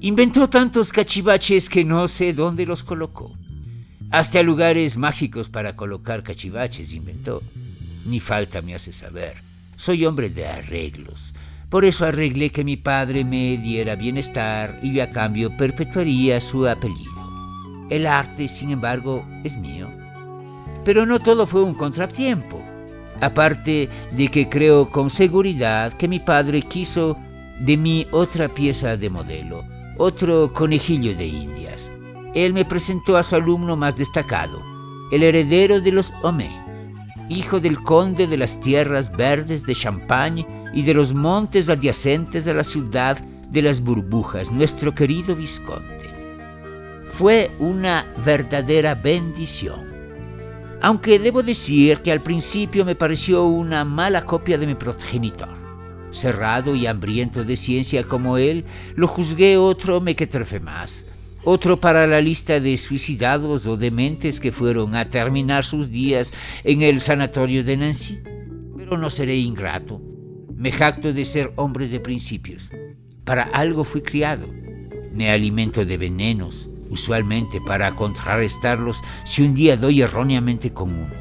Inventó 0.00 0.48
tantos 0.48 0.92
cachivaches 0.92 1.68
que 1.68 1.84
no 1.84 2.08
sé 2.08 2.32
dónde 2.32 2.64
los 2.64 2.84
colocó. 2.84 3.36
Hasta 4.10 4.42
lugares 4.42 4.96
mágicos 4.96 5.50
para 5.50 5.76
colocar 5.76 6.22
cachivaches 6.22 6.92
inventó. 6.92 7.42
Ni 8.06 8.20
falta 8.20 8.62
me 8.62 8.74
hace 8.74 8.92
saber. 8.92 9.34
Soy 9.74 10.06
hombre 10.06 10.30
de 10.30 10.46
arreglos. 10.46 11.34
Por 11.68 11.84
eso 11.84 12.06
arreglé 12.06 12.50
que 12.50 12.64
mi 12.64 12.76
padre 12.76 13.24
me 13.24 13.58
diera 13.58 13.96
bienestar 13.96 14.78
y 14.82 15.00
a 15.00 15.10
cambio 15.10 15.54
perpetuaría 15.56 16.40
su 16.40 16.66
apellido. 16.66 17.86
El 17.90 18.06
arte, 18.06 18.48
sin 18.48 18.70
embargo, 18.70 19.26
es 19.44 19.56
mío 19.56 19.95
pero 20.86 21.04
no 21.04 21.18
todo 21.18 21.46
fue 21.46 21.64
un 21.64 21.74
contratiempo. 21.74 22.62
Aparte 23.20 23.88
de 24.12 24.28
que 24.28 24.48
creo 24.48 24.88
con 24.88 25.10
seguridad 25.10 25.92
que 25.92 26.06
mi 26.06 26.20
padre 26.20 26.62
quiso 26.62 27.18
de 27.58 27.76
mí 27.76 28.06
otra 28.12 28.48
pieza 28.48 28.96
de 28.96 29.10
modelo, 29.10 29.64
otro 29.98 30.52
conejillo 30.52 31.16
de 31.16 31.26
indias. 31.26 31.90
Él 32.34 32.52
me 32.52 32.64
presentó 32.64 33.16
a 33.16 33.24
su 33.24 33.34
alumno 33.34 33.76
más 33.76 33.96
destacado, 33.96 34.62
el 35.10 35.24
heredero 35.24 35.80
de 35.80 35.90
los 35.90 36.12
Homé, 36.22 36.50
hijo 37.28 37.58
del 37.58 37.82
conde 37.82 38.28
de 38.28 38.36
las 38.36 38.60
tierras 38.60 39.10
verdes 39.10 39.66
de 39.66 39.74
Champagne 39.74 40.46
y 40.72 40.82
de 40.82 40.94
los 40.94 41.12
montes 41.12 41.68
adyacentes 41.68 42.46
a 42.46 42.54
la 42.54 42.62
ciudad 42.62 43.18
de 43.50 43.62
las 43.62 43.80
burbujas, 43.80 44.52
nuestro 44.52 44.94
querido 44.94 45.34
Visconde. 45.34 46.06
Fue 47.08 47.50
una 47.58 48.06
verdadera 48.24 48.94
bendición. 48.94 49.95
Aunque 50.82 51.18
debo 51.18 51.42
decir 51.42 51.98
que 51.98 52.12
al 52.12 52.22
principio 52.22 52.84
me 52.84 52.94
pareció 52.94 53.46
una 53.46 53.84
mala 53.84 54.24
copia 54.24 54.58
de 54.58 54.66
mi 54.66 54.74
progenitor. 54.74 55.48
Cerrado 56.10 56.74
y 56.74 56.86
hambriento 56.86 57.44
de 57.44 57.56
ciencia 57.56 58.04
como 58.04 58.38
él, 58.38 58.64
lo 58.94 59.08
juzgué 59.08 59.56
otro 59.56 60.00
mequetrefe 60.00 60.60
más, 60.60 61.06
otro 61.44 61.78
para 61.78 62.06
la 62.06 62.20
lista 62.20 62.60
de 62.60 62.76
suicidados 62.76 63.66
o 63.66 63.76
dementes 63.76 64.38
que 64.40 64.52
fueron 64.52 64.94
a 64.94 65.08
terminar 65.08 65.64
sus 65.64 65.90
días 65.90 66.32
en 66.64 66.82
el 66.82 67.00
sanatorio 67.00 67.64
de 67.64 67.76
Nancy. 67.76 68.18
Pero 68.76 68.98
no 68.98 69.10
seré 69.10 69.36
ingrato. 69.36 70.00
Me 70.54 70.72
jacto 70.72 71.12
de 71.12 71.24
ser 71.24 71.52
hombre 71.56 71.88
de 71.88 72.00
principios. 72.00 72.70
Para 73.24 73.42
algo 73.42 73.84
fui 73.84 74.02
criado. 74.02 74.48
Me 75.12 75.30
alimento 75.30 75.84
de 75.84 75.96
venenos, 75.96 76.68
usualmente 76.90 77.60
para 77.60 77.94
contrarrestarlos 77.94 79.02
si 79.24 79.42
un 79.42 79.54
día 79.54 79.76
doy 79.76 80.02
erróneamente 80.02 80.72
con 80.72 80.92
uno. 80.92 81.14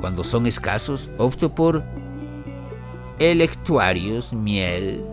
Cuando 0.00 0.24
son 0.24 0.46
escasos, 0.46 1.10
opto 1.18 1.54
por 1.54 1.84
electuarios, 3.18 4.32
miel, 4.32 5.04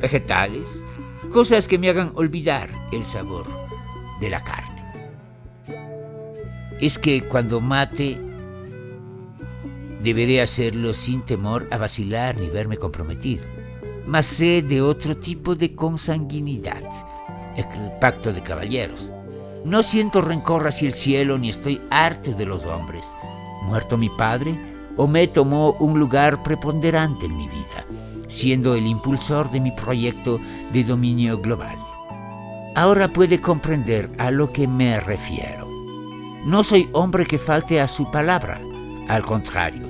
vegetales, 0.00 0.82
cosas 1.32 1.66
que 1.66 1.78
me 1.78 1.88
hagan 1.88 2.12
olvidar 2.14 2.70
el 2.92 3.04
sabor 3.04 3.46
de 4.20 4.30
la 4.30 4.40
carne. 4.42 4.80
Es 6.80 6.98
que 6.98 7.22
cuando 7.22 7.60
mate, 7.60 8.20
deberé 10.02 10.40
hacerlo 10.40 10.94
sin 10.94 11.22
temor 11.22 11.68
a 11.70 11.76
vacilar 11.76 12.38
ni 12.40 12.48
verme 12.48 12.76
comprometido. 12.76 13.44
Mas 14.06 14.26
sé 14.26 14.62
de 14.62 14.80
otro 14.80 15.16
tipo 15.16 15.54
de 15.54 15.74
consanguinidad 15.74 16.82
el 17.60 17.98
pacto 18.00 18.32
de 18.32 18.42
caballeros. 18.42 19.10
No 19.64 19.82
siento 19.82 20.20
rencor 20.20 20.66
hacia 20.66 20.88
el 20.88 20.94
cielo 20.94 21.38
ni 21.38 21.50
estoy 21.50 21.80
harto 21.90 22.32
de 22.32 22.46
los 22.46 22.64
hombres. 22.66 23.06
Muerto 23.64 23.96
mi 23.98 24.08
padre, 24.08 24.58
Omé 24.96 25.28
tomó 25.28 25.72
un 25.78 25.98
lugar 25.98 26.42
preponderante 26.42 27.26
en 27.26 27.36
mi 27.36 27.48
vida, 27.48 27.84
siendo 28.28 28.74
el 28.74 28.86
impulsor 28.86 29.50
de 29.50 29.60
mi 29.60 29.70
proyecto 29.72 30.40
de 30.72 30.84
dominio 30.84 31.38
global. 31.38 31.76
Ahora 32.74 33.08
puede 33.08 33.40
comprender 33.40 34.10
a 34.18 34.30
lo 34.30 34.52
que 34.52 34.66
me 34.66 35.00
refiero. 35.00 35.68
No 36.44 36.62
soy 36.64 36.88
hombre 36.92 37.26
que 37.26 37.38
falte 37.38 37.80
a 37.80 37.88
su 37.88 38.10
palabra, 38.10 38.60
al 39.08 39.24
contrario, 39.24 39.86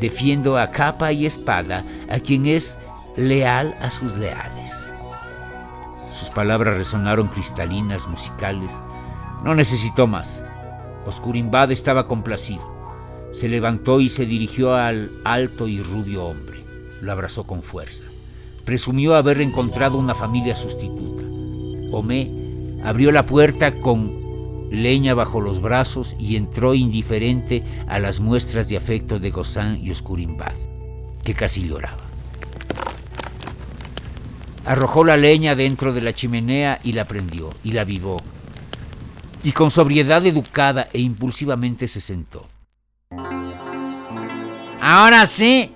defiendo 0.00 0.58
a 0.58 0.70
capa 0.70 1.12
y 1.12 1.26
espada 1.26 1.84
a 2.08 2.20
quien 2.20 2.46
es 2.46 2.78
leal 3.16 3.74
a 3.80 3.90
sus 3.90 4.16
leales. 4.16 4.77
Palabras 6.30 6.76
resonaron 6.76 7.28
cristalinas, 7.28 8.06
musicales. 8.06 8.72
No 9.44 9.54
necesitó 9.54 10.06
más. 10.06 10.44
Oscurimbad 11.06 11.70
estaba 11.70 12.06
complacido. 12.06 12.78
Se 13.32 13.48
levantó 13.48 14.00
y 14.00 14.08
se 14.08 14.26
dirigió 14.26 14.74
al 14.74 15.10
alto 15.24 15.68
y 15.68 15.82
rubio 15.82 16.24
hombre. 16.24 16.64
Lo 17.02 17.12
abrazó 17.12 17.44
con 17.44 17.62
fuerza. 17.62 18.04
Presumió 18.64 19.14
haber 19.14 19.40
encontrado 19.40 19.98
una 19.98 20.14
familia 20.14 20.54
sustituta. 20.54 21.22
Homé 21.92 22.30
abrió 22.84 23.12
la 23.12 23.26
puerta 23.26 23.80
con 23.80 24.18
leña 24.70 25.14
bajo 25.14 25.40
los 25.40 25.60
brazos 25.60 26.16
y 26.18 26.36
entró 26.36 26.74
indiferente 26.74 27.64
a 27.86 27.98
las 27.98 28.20
muestras 28.20 28.68
de 28.68 28.76
afecto 28.76 29.18
de 29.18 29.30
Gozán 29.30 29.78
y 29.82 29.90
Oscurimbad, 29.90 30.52
que 31.22 31.34
casi 31.34 31.66
lloraba. 31.66 32.07
Arrojó 34.68 35.02
la 35.02 35.16
leña 35.16 35.54
dentro 35.54 35.94
de 35.94 36.02
la 36.02 36.12
chimenea 36.12 36.78
y 36.84 36.92
la 36.92 37.06
prendió, 37.06 37.48
y 37.64 37.72
la 37.72 37.80
avivó. 37.80 38.18
Y 39.42 39.52
con 39.52 39.70
sobriedad 39.70 40.26
educada 40.26 40.88
e 40.92 40.98
impulsivamente 40.98 41.88
se 41.88 42.02
sentó. 42.02 42.46
Ahora 44.78 45.24
sí, 45.24 45.72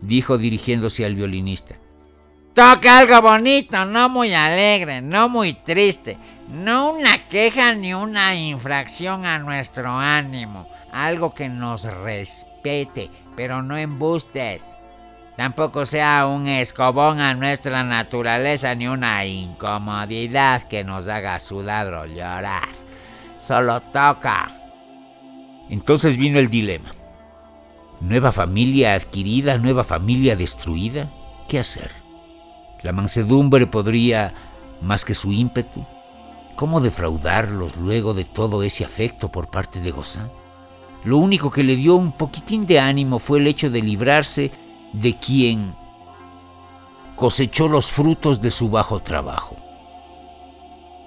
dijo 0.00 0.38
dirigiéndose 0.38 1.04
al 1.04 1.16
violinista. 1.16 1.74
Toca 2.54 3.00
algo 3.00 3.20
bonito, 3.20 3.84
no 3.84 4.08
muy 4.08 4.32
alegre, 4.32 5.02
no 5.02 5.28
muy 5.28 5.54
triste, 5.54 6.16
no 6.48 6.92
una 6.92 7.26
queja 7.26 7.74
ni 7.74 7.94
una 7.94 8.36
infracción 8.36 9.26
a 9.26 9.40
nuestro 9.40 9.90
ánimo, 9.90 10.68
algo 10.92 11.34
que 11.34 11.48
nos 11.48 11.82
respete, 11.82 13.10
pero 13.34 13.64
no 13.64 13.76
embustes. 13.76 14.76
Tampoco 15.36 15.84
sea 15.84 16.26
un 16.26 16.48
escobón 16.48 17.20
a 17.20 17.34
nuestra 17.34 17.84
naturaleza 17.84 18.74
ni 18.74 18.88
una 18.88 19.26
incomodidad 19.26 20.62
que 20.62 20.82
nos 20.82 21.08
haga 21.08 21.38
sudar 21.38 21.92
o 21.92 22.06
llorar. 22.06 22.66
Solo 23.38 23.82
toca. 23.82 24.62
Entonces 25.68 26.16
vino 26.16 26.38
el 26.38 26.48
dilema. 26.48 26.90
Nueva 28.00 28.32
familia 28.32 28.94
adquirida, 28.94 29.58
nueva 29.58 29.84
familia 29.84 30.36
destruida. 30.36 31.10
¿Qué 31.48 31.58
hacer? 31.58 31.90
La 32.82 32.92
mansedumbre 32.92 33.66
podría, 33.66 34.32
más 34.80 35.04
que 35.04 35.12
su 35.12 35.32
ímpetu, 35.32 35.84
¿cómo 36.56 36.80
defraudarlos 36.80 37.76
luego 37.76 38.14
de 38.14 38.24
todo 38.24 38.62
ese 38.62 38.86
afecto 38.86 39.30
por 39.30 39.50
parte 39.50 39.80
de 39.80 39.90
Gozán? 39.90 40.30
Lo 41.04 41.18
único 41.18 41.50
que 41.50 41.62
le 41.62 41.76
dio 41.76 41.94
un 41.94 42.12
poquitín 42.12 42.64
de 42.64 42.80
ánimo 42.80 43.18
fue 43.18 43.38
el 43.38 43.46
hecho 43.46 43.70
de 43.70 43.82
librarse 43.82 44.50
de 44.92 45.16
quien 45.16 45.74
cosechó 47.16 47.68
los 47.68 47.90
frutos 47.90 48.40
de 48.40 48.50
su 48.50 48.70
bajo 48.70 49.00
trabajo. 49.00 49.56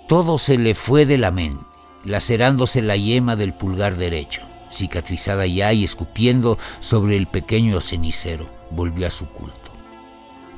Todo 0.08 0.38
se 0.38 0.58
le 0.58 0.74
fue 0.74 1.06
de 1.06 1.18
la 1.18 1.32
mente, 1.32 1.64
lacerándose 2.04 2.82
la 2.82 2.96
yema 2.96 3.36
del 3.36 3.54
pulgar 3.54 3.96
derecho 3.96 4.50
cicatrizada 4.72 5.46
ya 5.46 5.74
y 5.74 5.84
escupiendo 5.84 6.58
sobre 6.80 7.18
el 7.18 7.28
pequeño 7.28 7.82
cenicero, 7.82 8.50
volvió 8.72 9.08
a 9.08 9.12
su 9.12 9.28
culto. 9.30 9.58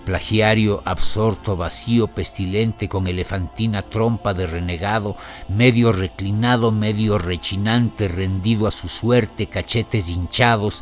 Plagiario, 0.06 0.82
absorto, 0.84 1.56
vacío, 1.56 2.08
pestilente, 2.08 2.90
con 2.90 3.08
elefantina 3.08 3.84
trompa 3.84 4.34
de 4.34 4.48
renegado, 4.48 5.16
medio 5.48 5.92
reclinado, 5.92 6.72
medio 6.72 7.20
rechinante, 7.20 8.08
rendido 8.08 8.66
a 8.66 8.72
su 8.72 8.90
suerte, 8.90 9.46
cachetes 9.46 10.10
hinchados, 10.10 10.82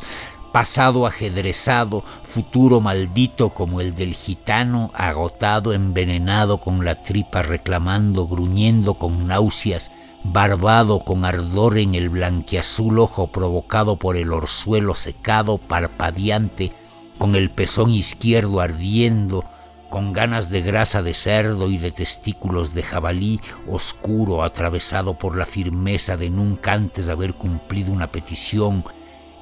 pasado 0.52 1.06
ajedrezado, 1.06 2.04
futuro 2.22 2.80
maldito 2.80 3.50
como 3.50 3.80
el 3.80 3.94
del 3.94 4.14
gitano, 4.14 4.90
agotado, 4.94 5.72
envenenado, 5.72 6.60
con 6.60 6.84
la 6.84 7.02
tripa 7.02 7.42
reclamando, 7.42 8.26
gruñendo 8.26 8.94
con 8.94 9.26
náuseas, 9.26 9.90
barbado 10.24 11.00
con 11.00 11.24
ardor 11.24 11.78
en 11.78 11.94
el 11.94 12.08
blanqueazul 12.08 12.98
ojo 12.98 13.32
provocado 13.32 13.96
por 13.98 14.16
el 14.16 14.32
orzuelo 14.32 14.94
secado, 14.94 15.58
parpadeante, 15.58 16.72
con 17.18 17.34
el 17.34 17.50
pezón 17.50 17.90
izquierdo 17.90 18.60
ardiendo, 18.60 19.44
con 19.88 20.12
ganas 20.12 20.50
de 20.50 20.62
grasa 20.62 21.02
de 21.02 21.14
cerdo 21.14 21.68
y 21.68 21.76
de 21.76 21.90
testículos 21.90 22.74
de 22.74 22.82
jabalí, 22.82 23.40
oscuro, 23.66 24.42
atravesado 24.42 25.18
por 25.18 25.36
la 25.36 25.44
firmeza 25.44 26.16
de 26.16 26.30
nunca 26.30 26.72
antes 26.72 27.08
haber 27.08 27.34
cumplido 27.34 27.92
una 27.92 28.12
petición, 28.12 28.84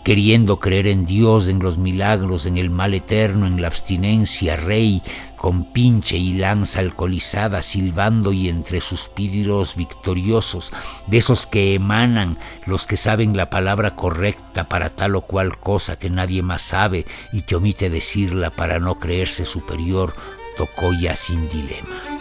queriendo 0.04 0.58
creer 0.58 0.86
en 0.86 1.04
Dios, 1.04 1.48
en 1.48 1.58
los 1.58 1.78
milagros, 1.78 2.46
en 2.46 2.56
el 2.56 2.70
mal 2.70 2.94
eterno, 2.94 3.46
en 3.46 3.60
la 3.60 3.68
abstinencia, 3.68 4.56
rey, 4.56 5.02
con 5.36 5.72
pinche 5.72 6.16
y 6.16 6.34
lanza 6.34 6.80
alcoholizada, 6.80 7.62
silbando 7.62 8.32
y 8.32 8.48
entre 8.48 8.80
suspiros 8.80 9.76
victoriosos, 9.76 10.72
de 11.06 11.18
esos 11.18 11.46
que 11.46 11.74
emanan 11.74 12.38
los 12.66 12.86
que 12.86 12.96
saben 12.96 13.36
la 13.36 13.50
palabra 13.50 13.96
correcta 13.96 14.68
para 14.68 14.90
tal 14.90 15.16
o 15.16 15.22
cual 15.22 15.58
cosa 15.58 15.98
que 15.98 16.10
nadie 16.10 16.42
más 16.42 16.62
sabe 16.62 17.06
y 17.32 17.42
que 17.42 17.56
omite 17.56 17.90
decirla 17.90 18.50
para 18.50 18.78
no 18.78 18.98
creerse 18.98 19.44
superior, 19.44 20.14
tocó 20.56 20.92
ya 20.92 21.16
sin 21.16 21.48
dilema. 21.48 22.17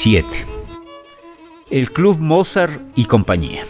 7. 0.00 0.28
El 1.72 1.90
Club 1.90 2.20
Mozart 2.20 2.80
y 2.94 3.06
compañía. 3.06 3.64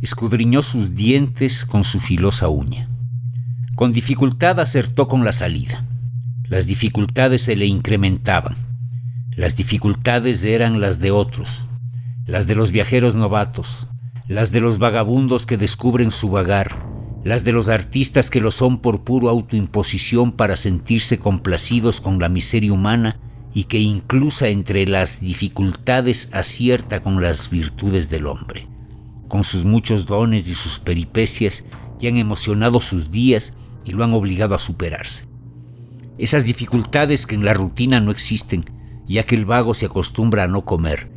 Escudriñó 0.00 0.62
sus 0.62 0.94
dientes 0.94 1.66
con 1.66 1.84
su 1.84 2.00
filosa 2.00 2.48
uña. 2.48 2.88
Con 3.76 3.92
dificultad 3.92 4.60
acertó 4.60 5.08
con 5.08 5.26
la 5.26 5.32
salida. 5.32 5.84
Las 6.44 6.66
dificultades 6.66 7.42
se 7.42 7.54
le 7.54 7.66
incrementaban. 7.66 8.56
Las 9.36 9.56
dificultades 9.56 10.42
eran 10.42 10.80
las 10.80 11.00
de 11.00 11.10
otros, 11.10 11.66
las 12.24 12.46
de 12.46 12.54
los 12.54 12.72
viajeros 12.72 13.14
novatos, 13.14 13.88
las 14.26 14.52
de 14.52 14.60
los 14.60 14.78
vagabundos 14.78 15.44
que 15.44 15.58
descubren 15.58 16.10
su 16.10 16.30
vagar, 16.30 16.77
las 17.24 17.44
de 17.44 17.52
los 17.52 17.68
artistas 17.68 18.30
que 18.30 18.40
lo 18.40 18.50
son 18.50 18.78
por 18.78 19.02
puro 19.02 19.28
autoimposición 19.28 20.32
para 20.32 20.56
sentirse 20.56 21.18
complacidos 21.18 22.00
con 22.00 22.18
la 22.18 22.28
miseria 22.28 22.72
humana 22.72 23.18
y 23.52 23.64
que 23.64 23.78
incluso 23.78 24.44
entre 24.46 24.86
las 24.86 25.20
dificultades 25.20 26.28
acierta 26.32 27.02
con 27.02 27.20
las 27.20 27.50
virtudes 27.50 28.08
del 28.08 28.26
hombre. 28.26 28.68
Con 29.26 29.44
sus 29.44 29.64
muchos 29.64 30.06
dones 30.06 30.48
y 30.48 30.54
sus 30.54 30.78
peripecias 30.78 31.64
que 31.98 32.08
han 32.08 32.16
emocionado 32.16 32.80
sus 32.80 33.10
días 33.10 33.54
y 33.84 33.92
lo 33.92 34.04
han 34.04 34.14
obligado 34.14 34.54
a 34.54 34.58
superarse. 34.58 35.24
Esas 36.18 36.44
dificultades 36.44 37.26
que 37.26 37.34
en 37.34 37.44
la 37.44 37.52
rutina 37.52 38.00
no 38.00 38.10
existen, 38.10 38.64
ya 39.06 39.24
que 39.24 39.34
el 39.34 39.44
vago 39.44 39.74
se 39.74 39.86
acostumbra 39.86 40.44
a 40.44 40.48
no 40.48 40.64
comer, 40.64 41.10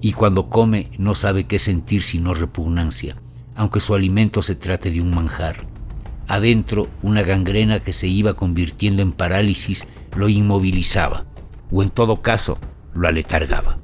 y 0.00 0.12
cuando 0.12 0.48
come 0.48 0.90
no 0.98 1.14
sabe 1.14 1.44
qué 1.44 1.58
sentir 1.58 2.02
sino 2.02 2.34
repugnancia 2.34 3.16
aunque 3.58 3.80
su 3.80 3.94
alimento 3.94 4.40
se 4.40 4.54
trate 4.54 4.92
de 4.92 5.00
un 5.00 5.12
manjar. 5.12 5.66
Adentro, 6.28 6.88
una 7.02 7.22
gangrena 7.22 7.82
que 7.82 7.92
se 7.92 8.06
iba 8.06 8.34
convirtiendo 8.34 9.02
en 9.02 9.12
parálisis 9.12 9.88
lo 10.14 10.28
inmovilizaba, 10.28 11.26
o 11.72 11.82
en 11.82 11.90
todo 11.90 12.22
caso, 12.22 12.58
lo 12.94 13.08
aletargaba. 13.08 13.78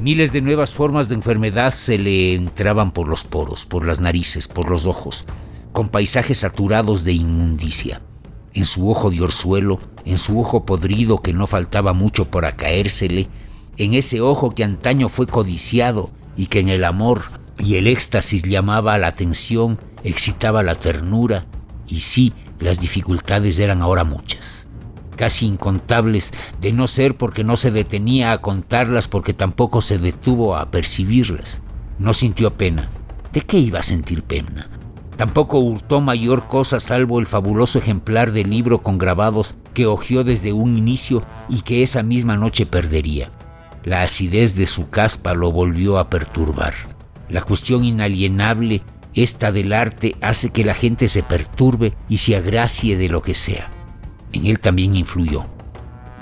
Miles 0.00 0.32
de 0.32 0.42
nuevas 0.42 0.74
formas 0.74 1.08
de 1.08 1.14
enfermedad 1.14 1.70
se 1.70 1.98
le 1.98 2.34
entraban 2.34 2.90
por 2.90 3.06
los 3.06 3.22
poros, 3.22 3.64
por 3.64 3.86
las 3.86 4.00
narices, 4.00 4.48
por 4.48 4.68
los 4.68 4.86
ojos, 4.86 5.24
con 5.72 5.88
paisajes 5.88 6.38
saturados 6.38 7.04
de 7.04 7.12
inmundicia. 7.12 8.02
En 8.54 8.66
su 8.66 8.90
ojo 8.90 9.10
de 9.10 9.20
orzuelo, 9.20 9.78
en 10.04 10.18
su 10.18 10.40
ojo 10.40 10.64
podrido 10.64 11.22
que 11.22 11.32
no 11.32 11.46
faltaba 11.46 11.92
mucho 11.92 12.28
para 12.28 12.56
caérsele, 12.56 13.28
en 13.76 13.94
ese 13.94 14.20
ojo 14.20 14.52
que 14.52 14.64
antaño 14.64 15.08
fue 15.08 15.28
codiciado 15.28 16.10
y 16.36 16.46
que 16.46 16.58
en 16.58 16.70
el 16.70 16.82
amor 16.82 17.22
y 17.58 17.76
el 17.76 17.86
éxtasis 17.86 18.42
llamaba 18.42 18.98
la 18.98 19.08
atención, 19.08 19.78
excitaba 20.02 20.62
la 20.62 20.74
ternura, 20.74 21.46
y 21.86 22.00
sí, 22.00 22.32
las 22.58 22.80
dificultades 22.80 23.58
eran 23.58 23.82
ahora 23.82 24.04
muchas, 24.04 24.66
casi 25.16 25.46
incontables, 25.46 26.32
de 26.60 26.72
no 26.72 26.86
ser 26.86 27.16
porque 27.16 27.44
no 27.44 27.56
se 27.56 27.70
detenía 27.70 28.32
a 28.32 28.40
contarlas, 28.40 29.08
porque 29.08 29.34
tampoco 29.34 29.80
se 29.80 29.98
detuvo 29.98 30.56
a 30.56 30.70
percibirlas. 30.70 31.62
No 31.98 32.12
sintió 32.12 32.56
pena. 32.56 32.90
¿De 33.32 33.40
qué 33.42 33.58
iba 33.58 33.80
a 33.80 33.84
sentir 33.84 34.22
pena? 34.22 34.68
Tampoco 35.16 35.58
hurtó 35.60 36.00
mayor 36.00 36.48
cosa 36.48 36.80
salvo 36.80 37.20
el 37.20 37.26
fabuloso 37.26 37.78
ejemplar 37.78 38.32
de 38.32 38.44
libro 38.44 38.82
con 38.82 38.98
grabados 38.98 39.54
que 39.72 39.86
hojeó 39.86 40.24
desde 40.24 40.52
un 40.52 40.76
inicio 40.76 41.22
y 41.48 41.60
que 41.60 41.82
esa 41.82 42.02
misma 42.02 42.36
noche 42.36 42.66
perdería. 42.66 43.30
La 43.84 44.02
acidez 44.02 44.56
de 44.56 44.66
su 44.66 44.88
caspa 44.88 45.34
lo 45.34 45.52
volvió 45.52 45.98
a 45.98 46.10
perturbar. 46.10 46.74
La 47.28 47.42
cuestión 47.42 47.84
inalienable, 47.84 48.82
esta 49.14 49.52
del 49.52 49.72
arte, 49.72 50.16
hace 50.20 50.50
que 50.50 50.64
la 50.64 50.74
gente 50.74 51.08
se 51.08 51.22
perturbe 51.22 51.94
y 52.08 52.18
se 52.18 52.36
agracie 52.36 52.96
de 52.96 53.08
lo 53.08 53.22
que 53.22 53.34
sea. 53.34 53.70
En 54.32 54.46
él 54.46 54.58
también 54.58 54.96
influyó. 54.96 55.46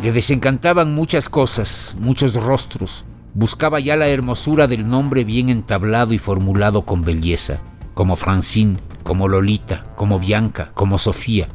Le 0.01 0.13
desencantaban 0.13 0.95
muchas 0.95 1.29
cosas, 1.29 1.97
muchos 1.99 2.35
rostros. 2.35 3.05
Buscaba 3.35 3.81
ya 3.81 3.97
la 3.97 4.09
hermosura 4.09 4.67
del 4.67 4.89
nombre 4.89 5.25
bien 5.25 5.49
entablado 5.49 6.13
y 6.13 6.19
formulado 6.19 6.85
con 6.85 7.03
belleza, 7.03 7.61
como 7.95 8.17
Francine, 8.17 8.79
como 9.03 9.29
Lolita, 9.29 9.85
como 9.97 10.19
Bianca, 10.19 10.73
como 10.75 10.99
Sofía. 10.99 11.49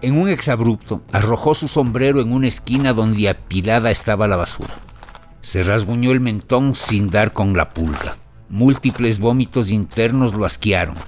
En 0.00 0.16
un 0.18 0.28
exabrupto, 0.28 1.02
arrojó 1.12 1.54
su 1.54 1.68
sombrero 1.68 2.20
en 2.20 2.32
una 2.32 2.48
esquina 2.48 2.92
donde 2.92 3.28
apilada 3.28 3.90
estaba 3.90 4.26
la 4.26 4.36
basura. 4.36 4.80
Se 5.42 5.62
rasguñó 5.62 6.12
el 6.12 6.20
mentón 6.20 6.74
sin 6.74 7.10
dar 7.10 7.32
con 7.32 7.56
la 7.56 7.70
pulga. 7.70 8.16
Múltiples 8.52 9.18
vómitos 9.18 9.70
internos 9.70 10.34
lo 10.34 10.44
asquearon. 10.44 10.98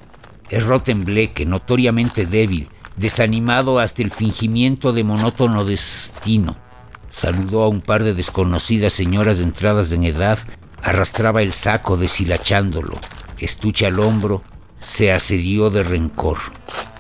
Erró 0.49 0.81
tembleque, 0.81 1.45
notoriamente 1.45 2.25
débil, 2.25 2.71
desanimado 2.97 3.81
hasta 3.81 4.01
el 4.01 4.11
fingimiento 4.11 4.95
de 4.95 5.05
monótono 5.05 5.67
destino. 5.67 6.57
Saludó 7.11 7.63
a 7.63 7.69
un 7.69 7.83
par 7.83 8.03
de 8.03 8.15
desconocidas 8.15 8.95
señoras 8.95 9.37
de 9.37 9.45
entradas 9.45 9.93
en 9.93 10.05
edad, 10.05 10.39
arrastraba 10.83 11.43
el 11.43 11.53
saco 11.53 11.99
deshilachándolo, 11.99 12.99
estuche 13.37 13.85
al 13.85 14.01
hombro, 14.01 14.43
se 14.83 15.13
asedió 15.13 15.69
de 15.69 15.83
rencor. 15.83 16.39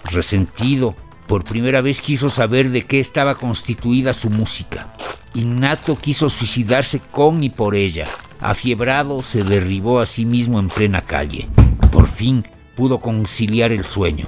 Resentido, 0.05 0.95
por 1.27 1.45
primera 1.45 1.81
vez 1.81 2.03
quiso 2.03 2.29
saber 2.29 2.69
de 2.69 2.85
qué 2.85 3.01
estaba 3.01 3.37
constituida 3.37 4.13
su 4.13 4.29
música. 4.29 4.93
Innato 5.33 5.97
quiso 5.97 6.29
suicidarse 6.29 7.01
con 7.01 7.43
y 7.43 7.49
por 7.49 7.75
ella. 7.75 8.09
Afiebrado, 8.45 9.23
se 9.23 9.43
derribó 9.43 10.01
a 10.01 10.05
sí 10.05 10.27
mismo 10.27 10.59
en 10.59 10.69
plena 10.69 11.01
calle. 11.01 11.49
Por 11.91 12.07
fin 12.07 12.45
pudo 12.77 13.01
conciliar 13.01 13.73
el 13.73 13.85
sueño. 13.85 14.27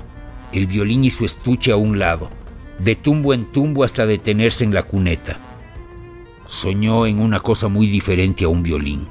El 0.55 0.67
violín 0.67 1.05
y 1.05 1.11
su 1.11 1.27
estuche 1.27 1.71
a 1.71 1.77
un 1.77 1.99
lado, 1.99 2.31
de 2.79 2.95
tumbo 2.95 3.35
en 3.35 3.45
tumbo 3.45 3.85
hasta 3.85 4.07
detenerse 4.07 4.65
en 4.65 4.73
la 4.73 4.85
cuneta. 4.85 5.37
Soñó 6.47 7.07
en 7.07 7.21
una 7.21 7.41
cosa 7.41 7.69
muy 7.69 7.89
diferente 7.89 8.47
a 8.47 8.49
un 8.49 8.63
violín. 8.63 9.07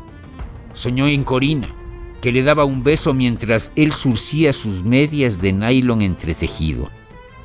Soñó 0.74 1.06
en 1.06 1.24
Corina, 1.24 1.68
que 2.20 2.32
le 2.32 2.42
daba 2.42 2.66
un 2.66 2.84
beso 2.84 3.14
mientras 3.14 3.72
él 3.76 3.92
surcía 3.92 4.54
sus 4.54 4.84
medias 4.84 5.40
de 5.40 5.54
nylon 5.54 6.02
entretejido. 6.02 6.90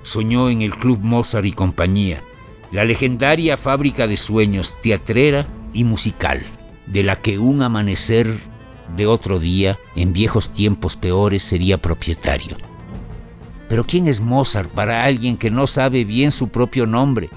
Soñó 0.00 0.48
en 0.48 0.62
el 0.62 0.74
Club 0.74 1.00
Mozart 1.02 1.44
y 1.44 1.52
compañía, 1.52 2.24
la 2.72 2.86
legendaria 2.86 3.58
fábrica 3.58 4.06
de 4.06 4.16
sueños 4.16 4.80
teatrera 4.80 5.46
y 5.74 5.84
musical 5.84 6.42
de 6.90 7.02
la 7.02 7.16
que 7.16 7.38
un 7.38 7.62
amanecer 7.62 8.38
de 8.96 9.06
otro 9.06 9.38
día, 9.38 9.78
en 9.94 10.12
viejos 10.12 10.52
tiempos 10.52 10.96
peores, 10.96 11.42
sería 11.42 11.78
propietario. 11.78 12.56
Pero 13.68 13.84
¿quién 13.86 14.08
es 14.08 14.20
Mozart 14.20 14.68
para 14.70 15.04
alguien 15.04 15.36
que 15.36 15.50
no 15.50 15.66
sabe 15.68 16.04
bien 16.04 16.32
su 16.32 16.48
propio 16.48 16.86
nombre? 16.86 17.30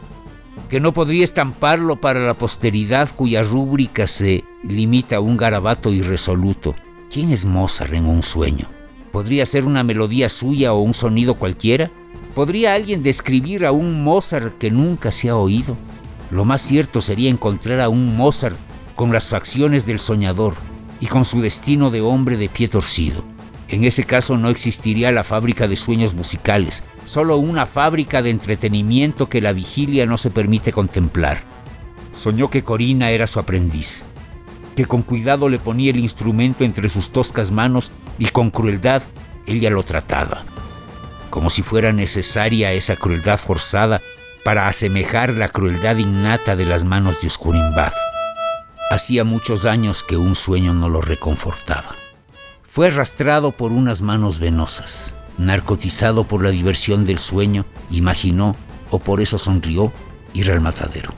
Que 0.70 0.80
no 0.80 0.92
podría 0.92 1.24
estamparlo 1.24 2.02
para 2.02 2.26
la 2.26 2.34
posteridad 2.34 3.16
cuya 3.16 3.44
rúbrica 3.44 4.08
se 4.08 4.44
limita 4.64 5.18
a 5.18 5.20
un 5.20 5.38
garabato 5.38 5.92
irresoluto. 5.94 6.76
¿Quién 7.12 7.32
es 7.32 7.46
Mozart 7.46 7.94
en 7.94 8.08
un 8.08 8.24
sueño? 8.24 8.68
¿Podría 9.12 9.46
ser 9.46 9.66
una 9.66 9.84
melodía 9.84 10.30
suya 10.30 10.74
o 10.74 10.80
un 10.80 10.96
sonido 10.96 11.36
cualquiera? 11.36 11.92
¿Podría 12.34 12.74
alguien 12.74 13.04
describir 13.04 13.64
a 13.68 13.72
un 13.72 14.04
Mozart 14.04 14.58
que 14.58 14.72
nunca 14.72 15.12
se 15.12 15.30
ha 15.30 15.36
oído? 15.36 15.78
Lo 16.32 16.46
más 16.46 16.64
cierto 16.64 17.00
sería 17.00 17.30
encontrar 17.30 17.80
a 17.80 17.90
un 17.90 18.18
Mozart 18.18 18.58
con 18.96 19.12
las 19.12 19.30
facciones 19.30 19.86
del 19.86 20.00
soñador 20.00 20.56
y 21.00 21.08
con 21.08 21.26
su 21.26 21.42
destino 21.42 21.90
de 21.90 22.02
hombre 22.02 22.38
de 22.38 22.50
pie 22.50 22.68
torcido. 22.68 23.24
En 23.68 23.84
ese 23.84 24.04
caso 24.04 24.38
no 24.38 24.50
existiría 24.50 25.12
la 25.12 25.24
fábrica 25.24 25.68
de 25.68 25.76
sueños 25.76 26.14
musicales, 26.14 26.84
solo 27.06 27.38
una 27.38 27.66
fábrica 27.66 28.22
de 28.22 28.30
entretenimiento 28.30 29.30
que 29.30 29.42
la 29.42 29.52
vigilia 29.52 30.06
no 30.06 30.18
se 30.18 30.30
permite 30.30 30.72
contemplar. 30.72 31.42
Soñó 32.12 32.50
que 32.50 32.64
Corina 32.64 33.10
era 33.10 33.26
su 33.26 33.40
aprendiz, 33.40 34.06
que 34.76 34.86
con 34.86 35.02
cuidado 35.02 35.50
le 35.50 35.60
ponía 35.60 35.92
el 35.92 36.00
instrumento 36.00 36.64
entre 36.64 36.90
sus 36.90 37.10
toscas 37.10 37.52
manos 37.52 37.92
y 38.20 38.28
con 38.28 38.52
crueldad 38.52 39.02
ella 39.48 39.70
lo 39.70 39.84
trataba, 39.84 40.44
como 41.30 41.50
si 41.50 41.64
fuera 41.64 41.92
necesaria 41.92 42.74
esa 42.74 42.96
crueldad 42.96 43.40
forzada 43.40 44.02
para 44.44 44.68
asemejar 44.68 45.32
la 45.32 45.50
crueldad 45.50 45.98
innata 45.98 46.56
de 46.56 46.66
las 46.66 46.84
manos 46.84 47.22
de 47.22 47.28
Oscurimbad. 47.28 47.92
Hacía 48.94 49.24
muchos 49.24 49.66
años 49.66 50.04
que 50.04 50.18
un 50.18 50.36
sueño 50.36 50.76
no 50.76 50.88
lo 50.88 51.02
reconfortaba. 51.02 51.96
Fue 52.62 52.90
arrastrado 52.90 53.52
por 53.52 53.72
unas 53.72 54.04
manos 54.04 54.38
venosas, 54.38 55.16
narcotizado 55.40 56.26
por 56.26 56.44
la 56.44 56.52
diversión 56.52 57.04
del 57.04 57.18
sueño, 57.18 57.66
imaginó, 57.90 58.56
o 58.92 59.00
por 59.00 59.20
eso 59.20 59.40
sonrió, 59.40 59.92
ir 60.36 60.52
al 60.52 60.62
matadero. 60.62 61.12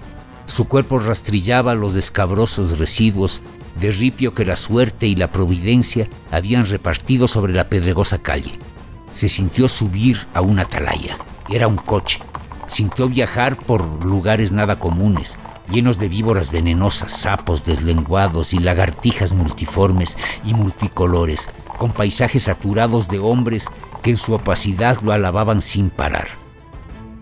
Su 0.46 0.70
cuerpo 0.70 1.00
rastrillaba 1.00 1.76
los 1.76 1.96
escabrosos 1.96 2.80
residuos 2.80 3.42
de 3.78 3.92
ripio 3.92 4.34
que 4.34 4.46
la 4.46 4.56
suerte 4.56 5.08
y 5.08 5.16
la 5.18 5.34
providencia 5.34 6.08
habían 6.32 6.68
repartido 6.68 7.28
sobre 7.28 7.52
la 7.52 7.68
pedregosa 7.68 8.20
calle. 8.20 8.58
Se 9.12 9.28
sintió 9.28 9.68
subir 9.68 10.26
a 10.34 10.40
una 10.40 10.62
atalaya. 10.62 11.18
Era 11.50 11.68
un 11.68 11.76
coche. 11.76 12.22
Sintió 12.68 13.10
viajar 13.10 13.58
por 13.58 13.84
lugares 14.06 14.54
nada 14.54 14.80
comunes, 14.80 15.38
llenos 15.70 15.98
de 16.00 16.10
víboras 16.10 16.52
venenosas, 16.52 17.12
sapos 17.12 17.64
deslenguados 17.64 18.54
y 18.54 18.60
lagartijas 18.60 19.34
multiformes 19.34 20.18
y 20.46 20.54
multicolores, 20.54 21.50
con 21.78 21.92
paisajes 21.92 22.44
saturados 22.44 23.08
de 23.08 23.20
hombres 23.20 23.68
que 24.02 24.12
en 24.12 24.18
su 24.18 24.34
opacidad 24.34 25.02
lo 25.02 25.12
alababan 25.12 25.62
sin 25.62 25.90
parar, 25.90 26.28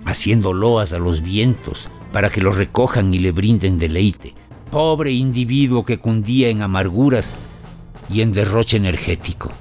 haciendo 0.05 0.53
loas 0.53 0.93
a 0.93 0.99
los 0.99 1.21
vientos 1.21 1.89
para 2.11 2.29
que 2.29 2.41
los 2.41 2.57
recojan 2.57 3.13
y 3.13 3.19
le 3.19 3.31
brinden 3.31 3.77
deleite. 3.77 4.35
Pobre 4.69 5.11
individuo 5.11 5.85
que 5.85 5.99
cundía 5.99 6.49
en 6.49 6.61
amarguras 6.61 7.37
y 8.09 8.21
en 8.21 8.33
derroche 8.33 8.77
energético. 8.77 9.51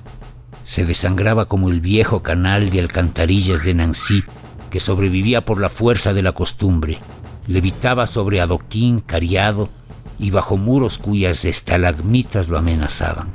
Se 0.65 0.85
desangraba 0.85 1.47
como 1.47 1.71
el 1.71 1.81
viejo 1.81 2.23
canal 2.23 2.71
de 2.71 2.81
alcantarillas 2.81 3.65
de 3.65 3.75
Nancy 3.75 4.25
que 4.71 4.81
sobrevivía 4.81 5.45
por 5.45 5.61
la 5.61 5.69
fuerza 5.69 6.15
de 6.15 6.23
la 6.23 6.33
costumbre 6.33 6.99
levitaba 7.47 8.07
sobre 8.07 8.41
adoquín 8.41 9.01
cariado 9.01 9.69
y 10.19 10.31
bajo 10.31 10.57
muros 10.57 10.99
cuyas 10.99 11.45
estalagmitas 11.45 12.49
lo 12.49 12.59
amenazaban. 12.59 13.29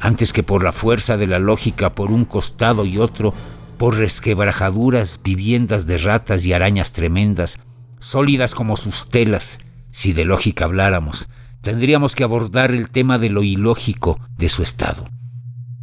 Antes 0.00 0.32
que 0.32 0.42
por 0.42 0.64
la 0.64 0.72
fuerza 0.72 1.16
de 1.16 1.26
la 1.26 1.38
lógica 1.38 1.94
por 1.94 2.10
un 2.10 2.24
costado 2.24 2.84
y 2.84 2.98
otro, 2.98 3.34
por 3.78 3.96
resquebrajaduras, 3.96 5.20
viviendas 5.22 5.86
de 5.86 5.98
ratas 5.98 6.44
y 6.44 6.52
arañas 6.52 6.92
tremendas, 6.92 7.58
sólidas 7.98 8.54
como 8.54 8.76
sus 8.76 9.08
telas, 9.10 9.60
si 9.90 10.12
de 10.12 10.24
lógica 10.24 10.64
habláramos, 10.64 11.28
tendríamos 11.60 12.14
que 12.14 12.24
abordar 12.24 12.72
el 12.72 12.90
tema 12.90 13.18
de 13.18 13.28
lo 13.28 13.42
ilógico 13.42 14.18
de 14.38 14.48
su 14.48 14.62
estado. 14.62 15.08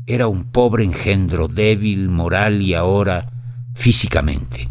Era 0.06 0.28
un 0.28 0.46
pobre 0.46 0.84
engendro, 0.84 1.48
débil, 1.48 2.10
moral 2.10 2.62
y 2.62 2.74
ahora 2.74 3.32
físicamente 3.76 4.70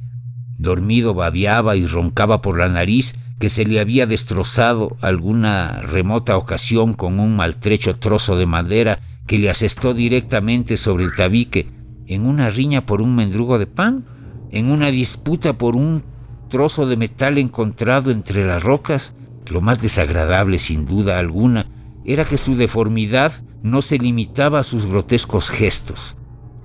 Dormido 0.58 1.14
babeaba 1.14 1.76
y 1.76 1.86
roncaba 1.86 2.42
por 2.42 2.58
la 2.58 2.68
nariz 2.68 3.14
que 3.38 3.48
se 3.48 3.64
le 3.64 3.78
había 3.78 4.06
destrozado 4.06 4.96
alguna 5.00 5.82
remota 5.82 6.36
ocasión 6.36 6.94
con 6.94 7.20
un 7.20 7.36
maltrecho 7.36 7.96
trozo 7.96 8.36
de 8.36 8.46
madera 8.46 8.98
que 9.28 9.38
le 9.38 9.48
asestó 9.48 9.94
directamente 9.94 10.76
sobre 10.76 11.04
el 11.04 11.14
tabique, 11.14 11.68
en 12.08 12.26
una 12.26 12.50
riña 12.50 12.86
por 12.86 13.00
un 13.00 13.14
mendrugo 13.14 13.60
de 13.60 13.68
pan, 13.68 14.04
en 14.50 14.70
una 14.70 14.90
disputa 14.90 15.56
por 15.56 15.76
un 15.76 16.02
trozo 16.48 16.86
de 16.86 16.96
metal 16.96 17.38
encontrado 17.38 18.10
entre 18.10 18.44
las 18.44 18.62
rocas. 18.62 19.14
Lo 19.46 19.60
más 19.60 19.80
desagradable, 19.80 20.58
sin 20.58 20.86
duda 20.86 21.20
alguna, 21.20 21.66
era 22.04 22.24
que 22.24 22.38
su 22.38 22.56
deformidad 22.56 23.32
no 23.62 23.80
se 23.80 23.98
limitaba 23.98 24.58
a 24.58 24.64
sus 24.64 24.86
grotescos 24.86 25.50
gestos 25.50 26.17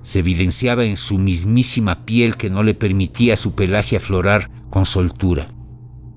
se 0.04 0.20
evidenciaba 0.20 0.84
en 0.84 0.96
su 0.96 1.18
mismísima 1.18 2.04
piel 2.04 2.36
que 2.36 2.50
no 2.50 2.62
le 2.62 2.74
permitía 2.74 3.36
su 3.36 3.54
pelaje 3.54 3.96
aflorar 3.96 4.50
con 4.70 4.84
soltura. 4.84 5.48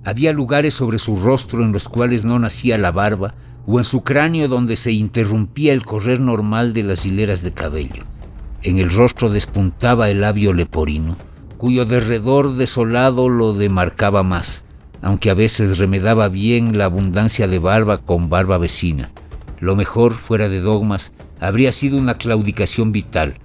Había 0.04 0.34
lugares 0.34 0.74
sobre 0.74 1.00
su 1.00 1.16
rostro 1.16 1.64
en 1.64 1.72
los 1.72 1.88
cuales 1.88 2.26
no 2.26 2.38
nacía 2.38 2.78
la 2.78 2.92
barba, 2.92 3.34
o 3.66 3.80
en 3.80 3.84
su 3.84 4.04
cráneo 4.04 4.48
donde 4.48 4.76
se 4.76 4.92
interrumpía 4.92 5.74
el 5.74 5.84
correr 5.84 6.20
normal 6.20 6.74
de 6.74 6.84
las 6.84 7.06
hileras 7.06 7.42
de 7.42 7.54
cabello. 7.54 8.04
En 8.62 8.78
el 8.78 8.92
rostro 8.92 9.30
despuntaba 9.30 10.10
el 10.10 10.22
labio 10.22 10.54
leporino, 10.54 11.18
cuyo 11.58 11.86
derredor 11.86 12.56
desolado 12.56 13.30
lo 13.30 13.54
demarcaba 13.54 14.24
más, 14.24 14.64
aunque 15.02 15.30
a 15.30 15.34
veces 15.34 15.78
remedaba 15.78 16.28
bien 16.28 16.78
la 16.78 16.86
abundancia 16.86 17.48
de 17.48 17.60
barba 17.60 18.00
con 18.00 18.30
barba 18.30 18.58
vecina. 18.58 19.12
Lo 19.60 19.76
mejor, 19.76 20.14
fuera 20.14 20.50
de 20.50 20.60
dogmas, 20.60 21.14
habría 21.40 21.72
sido 21.72 21.98
una 21.98 22.18
claudicación 22.18 22.92
vital, 22.92 23.36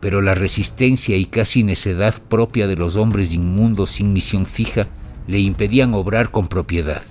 pero 0.00 0.22
la 0.22 0.34
resistencia 0.34 1.16
y 1.16 1.26
casi 1.26 1.62
necedad 1.62 2.14
propia 2.22 2.66
de 2.66 2.76
los 2.76 2.96
hombres 2.96 3.32
inmundos 3.32 3.90
sin 3.90 4.12
misión 4.12 4.46
fija 4.46 4.88
le 5.26 5.38
impedían 5.38 5.94
obrar 5.94 6.30
con 6.30 6.48
propiedad. 6.48 7.02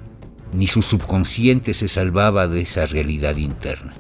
Ni 0.51 0.67
su 0.67 0.81
subconsciente 0.81 1.73
se 1.75 1.87
salvaba 1.87 2.47
de 2.47 2.61
esa 2.61 2.85
realidad 2.85 3.37
interna. 3.37 3.95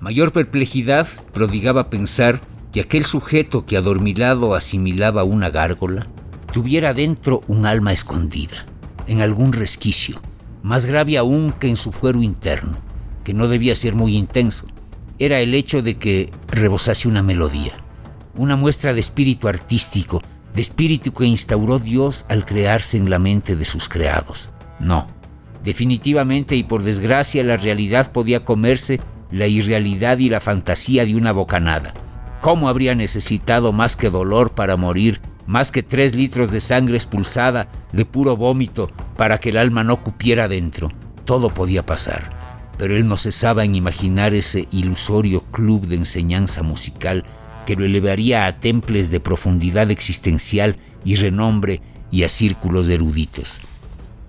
Mayor 0.00 0.32
perplejidad 0.32 1.08
prodigaba 1.32 1.90
pensar 1.90 2.40
que 2.72 2.80
aquel 2.80 3.04
sujeto 3.04 3.66
que 3.66 3.76
adormilado 3.76 4.54
asimilaba 4.54 5.24
una 5.24 5.50
gárgola 5.50 6.06
tuviera 6.52 6.94
dentro 6.94 7.42
un 7.48 7.66
alma 7.66 7.92
escondida, 7.92 8.66
en 9.08 9.20
algún 9.20 9.52
resquicio, 9.52 10.20
más 10.62 10.86
grave 10.86 11.18
aún 11.18 11.52
que 11.52 11.68
en 11.68 11.76
su 11.76 11.90
fuero 11.90 12.22
interno, 12.22 12.78
que 13.24 13.34
no 13.34 13.48
debía 13.48 13.74
ser 13.74 13.94
muy 13.94 14.16
intenso, 14.16 14.66
era 15.18 15.40
el 15.40 15.54
hecho 15.54 15.82
de 15.82 15.98
que 15.98 16.30
rebosase 16.46 17.08
una 17.08 17.22
melodía, 17.22 17.74
una 18.38 18.56
muestra 18.56 18.94
de 18.94 19.00
espíritu 19.00 19.48
artístico, 19.48 20.22
de 20.54 20.62
espíritu 20.62 21.12
que 21.12 21.26
instauró 21.26 21.78
Dios 21.78 22.24
al 22.28 22.44
crearse 22.44 22.96
en 22.96 23.10
la 23.10 23.18
mente 23.18 23.56
de 23.56 23.64
sus 23.64 23.88
creados. 23.88 24.50
No, 24.80 25.08
definitivamente 25.62 26.56
y 26.56 26.62
por 26.62 26.82
desgracia 26.82 27.42
la 27.44 27.56
realidad 27.56 28.12
podía 28.12 28.44
comerse 28.44 29.00
la 29.30 29.46
irrealidad 29.46 30.18
y 30.18 30.30
la 30.30 30.40
fantasía 30.40 31.04
de 31.04 31.16
una 31.16 31.32
bocanada. 31.32 31.92
¿Cómo 32.40 32.68
habría 32.68 32.94
necesitado 32.94 33.72
más 33.72 33.96
que 33.96 34.08
dolor 34.08 34.52
para 34.52 34.76
morir, 34.76 35.20
más 35.46 35.72
que 35.72 35.82
tres 35.82 36.14
litros 36.14 36.50
de 36.50 36.60
sangre 36.60 36.96
expulsada 36.96 37.68
de 37.92 38.04
puro 38.04 38.36
vómito 38.36 38.90
para 39.16 39.38
que 39.38 39.50
el 39.50 39.56
alma 39.56 39.82
no 39.82 40.02
cupiera 40.02 40.46
dentro? 40.46 40.90
Todo 41.24 41.52
podía 41.52 41.84
pasar 41.84 42.38
pero 42.78 42.96
él 42.96 43.06
no 43.06 43.16
cesaba 43.16 43.64
en 43.64 43.74
imaginar 43.74 44.32
ese 44.34 44.68
ilusorio 44.70 45.42
club 45.50 45.86
de 45.86 45.96
enseñanza 45.96 46.62
musical 46.62 47.24
que 47.68 47.76
lo 47.76 47.84
elevaría 47.84 48.46
a 48.46 48.60
temples 48.60 49.10
de 49.10 49.20
profundidad 49.20 49.90
existencial 49.90 50.78
y 51.04 51.16
renombre 51.16 51.82
y 52.10 52.22
a 52.22 52.30
círculos 52.30 52.86
de 52.86 52.94
eruditos. 52.94 53.60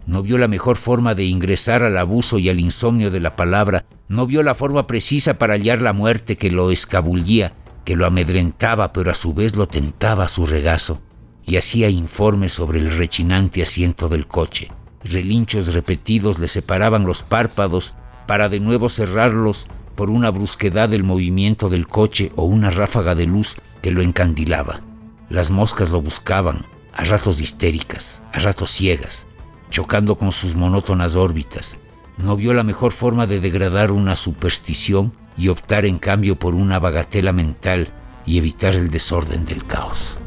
No 0.05 0.23
vio 0.23 0.37
la 0.37 0.49
mejor 0.49 0.75
forma 0.75 1.15
de 1.15 1.23
ingresar 1.23 1.81
al 1.81 1.97
abuso 1.97 2.37
y 2.37 2.49
al 2.49 2.59
insomnio 2.59 3.11
de 3.11 3.21
la 3.21 3.37
palabra, 3.37 3.85
no 4.09 4.27
vio 4.27 4.43
la 4.43 4.55
forma 4.55 4.87
precisa 4.87 5.35
para 5.35 5.53
hallar 5.53 5.81
la 5.81 5.93
muerte 5.93 6.35
que 6.35 6.51
lo 6.51 6.69
escabullía, 6.69 7.53
que 7.85 7.95
lo 7.95 8.05
amedrentaba, 8.05 8.91
pero 8.91 9.09
a 9.09 9.15
su 9.15 9.33
vez 9.33 9.55
lo 9.55 9.69
tentaba 9.69 10.25
a 10.25 10.27
su 10.27 10.45
regazo, 10.45 11.01
y 11.45 11.55
hacía 11.55 11.89
informes 11.89 12.51
sobre 12.51 12.79
el 12.79 12.91
rechinante 12.91 13.61
asiento 13.61 14.09
del 14.09 14.27
coche. 14.27 14.69
Relinchos 15.05 15.73
repetidos 15.73 16.39
le 16.39 16.49
separaban 16.49 17.05
los 17.05 17.23
párpados 17.23 17.95
para 18.27 18.49
de 18.49 18.59
nuevo 18.59 18.89
cerrarlos 18.89 19.67
por 19.99 20.09
una 20.09 20.31
brusquedad 20.31 20.87
del 20.87 21.03
movimiento 21.03 21.67
del 21.67 21.85
coche 21.85 22.31
o 22.37 22.45
una 22.45 22.69
ráfaga 22.69 23.15
de 23.15 23.25
luz 23.25 23.57
que 23.81 23.91
lo 23.91 24.01
encandilaba. 24.01 24.79
Las 25.27 25.51
moscas 25.51 25.89
lo 25.89 26.01
buscaban, 26.01 26.65
a 26.93 27.03
ratos 27.03 27.41
histéricas, 27.41 28.23
a 28.31 28.39
ratos 28.39 28.71
ciegas, 28.71 29.27
chocando 29.69 30.15
con 30.15 30.31
sus 30.31 30.55
monótonas 30.55 31.17
órbitas. 31.17 31.79
No 32.17 32.37
vio 32.37 32.53
la 32.53 32.63
mejor 32.63 32.93
forma 32.93 33.27
de 33.27 33.41
degradar 33.41 33.91
una 33.91 34.15
superstición 34.15 35.11
y 35.35 35.49
optar 35.49 35.83
en 35.83 35.99
cambio 35.99 36.39
por 36.39 36.55
una 36.55 36.79
bagatela 36.79 37.33
mental 37.33 37.91
y 38.25 38.37
evitar 38.37 38.75
el 38.75 38.91
desorden 38.91 39.43
del 39.43 39.65
caos. 39.65 40.17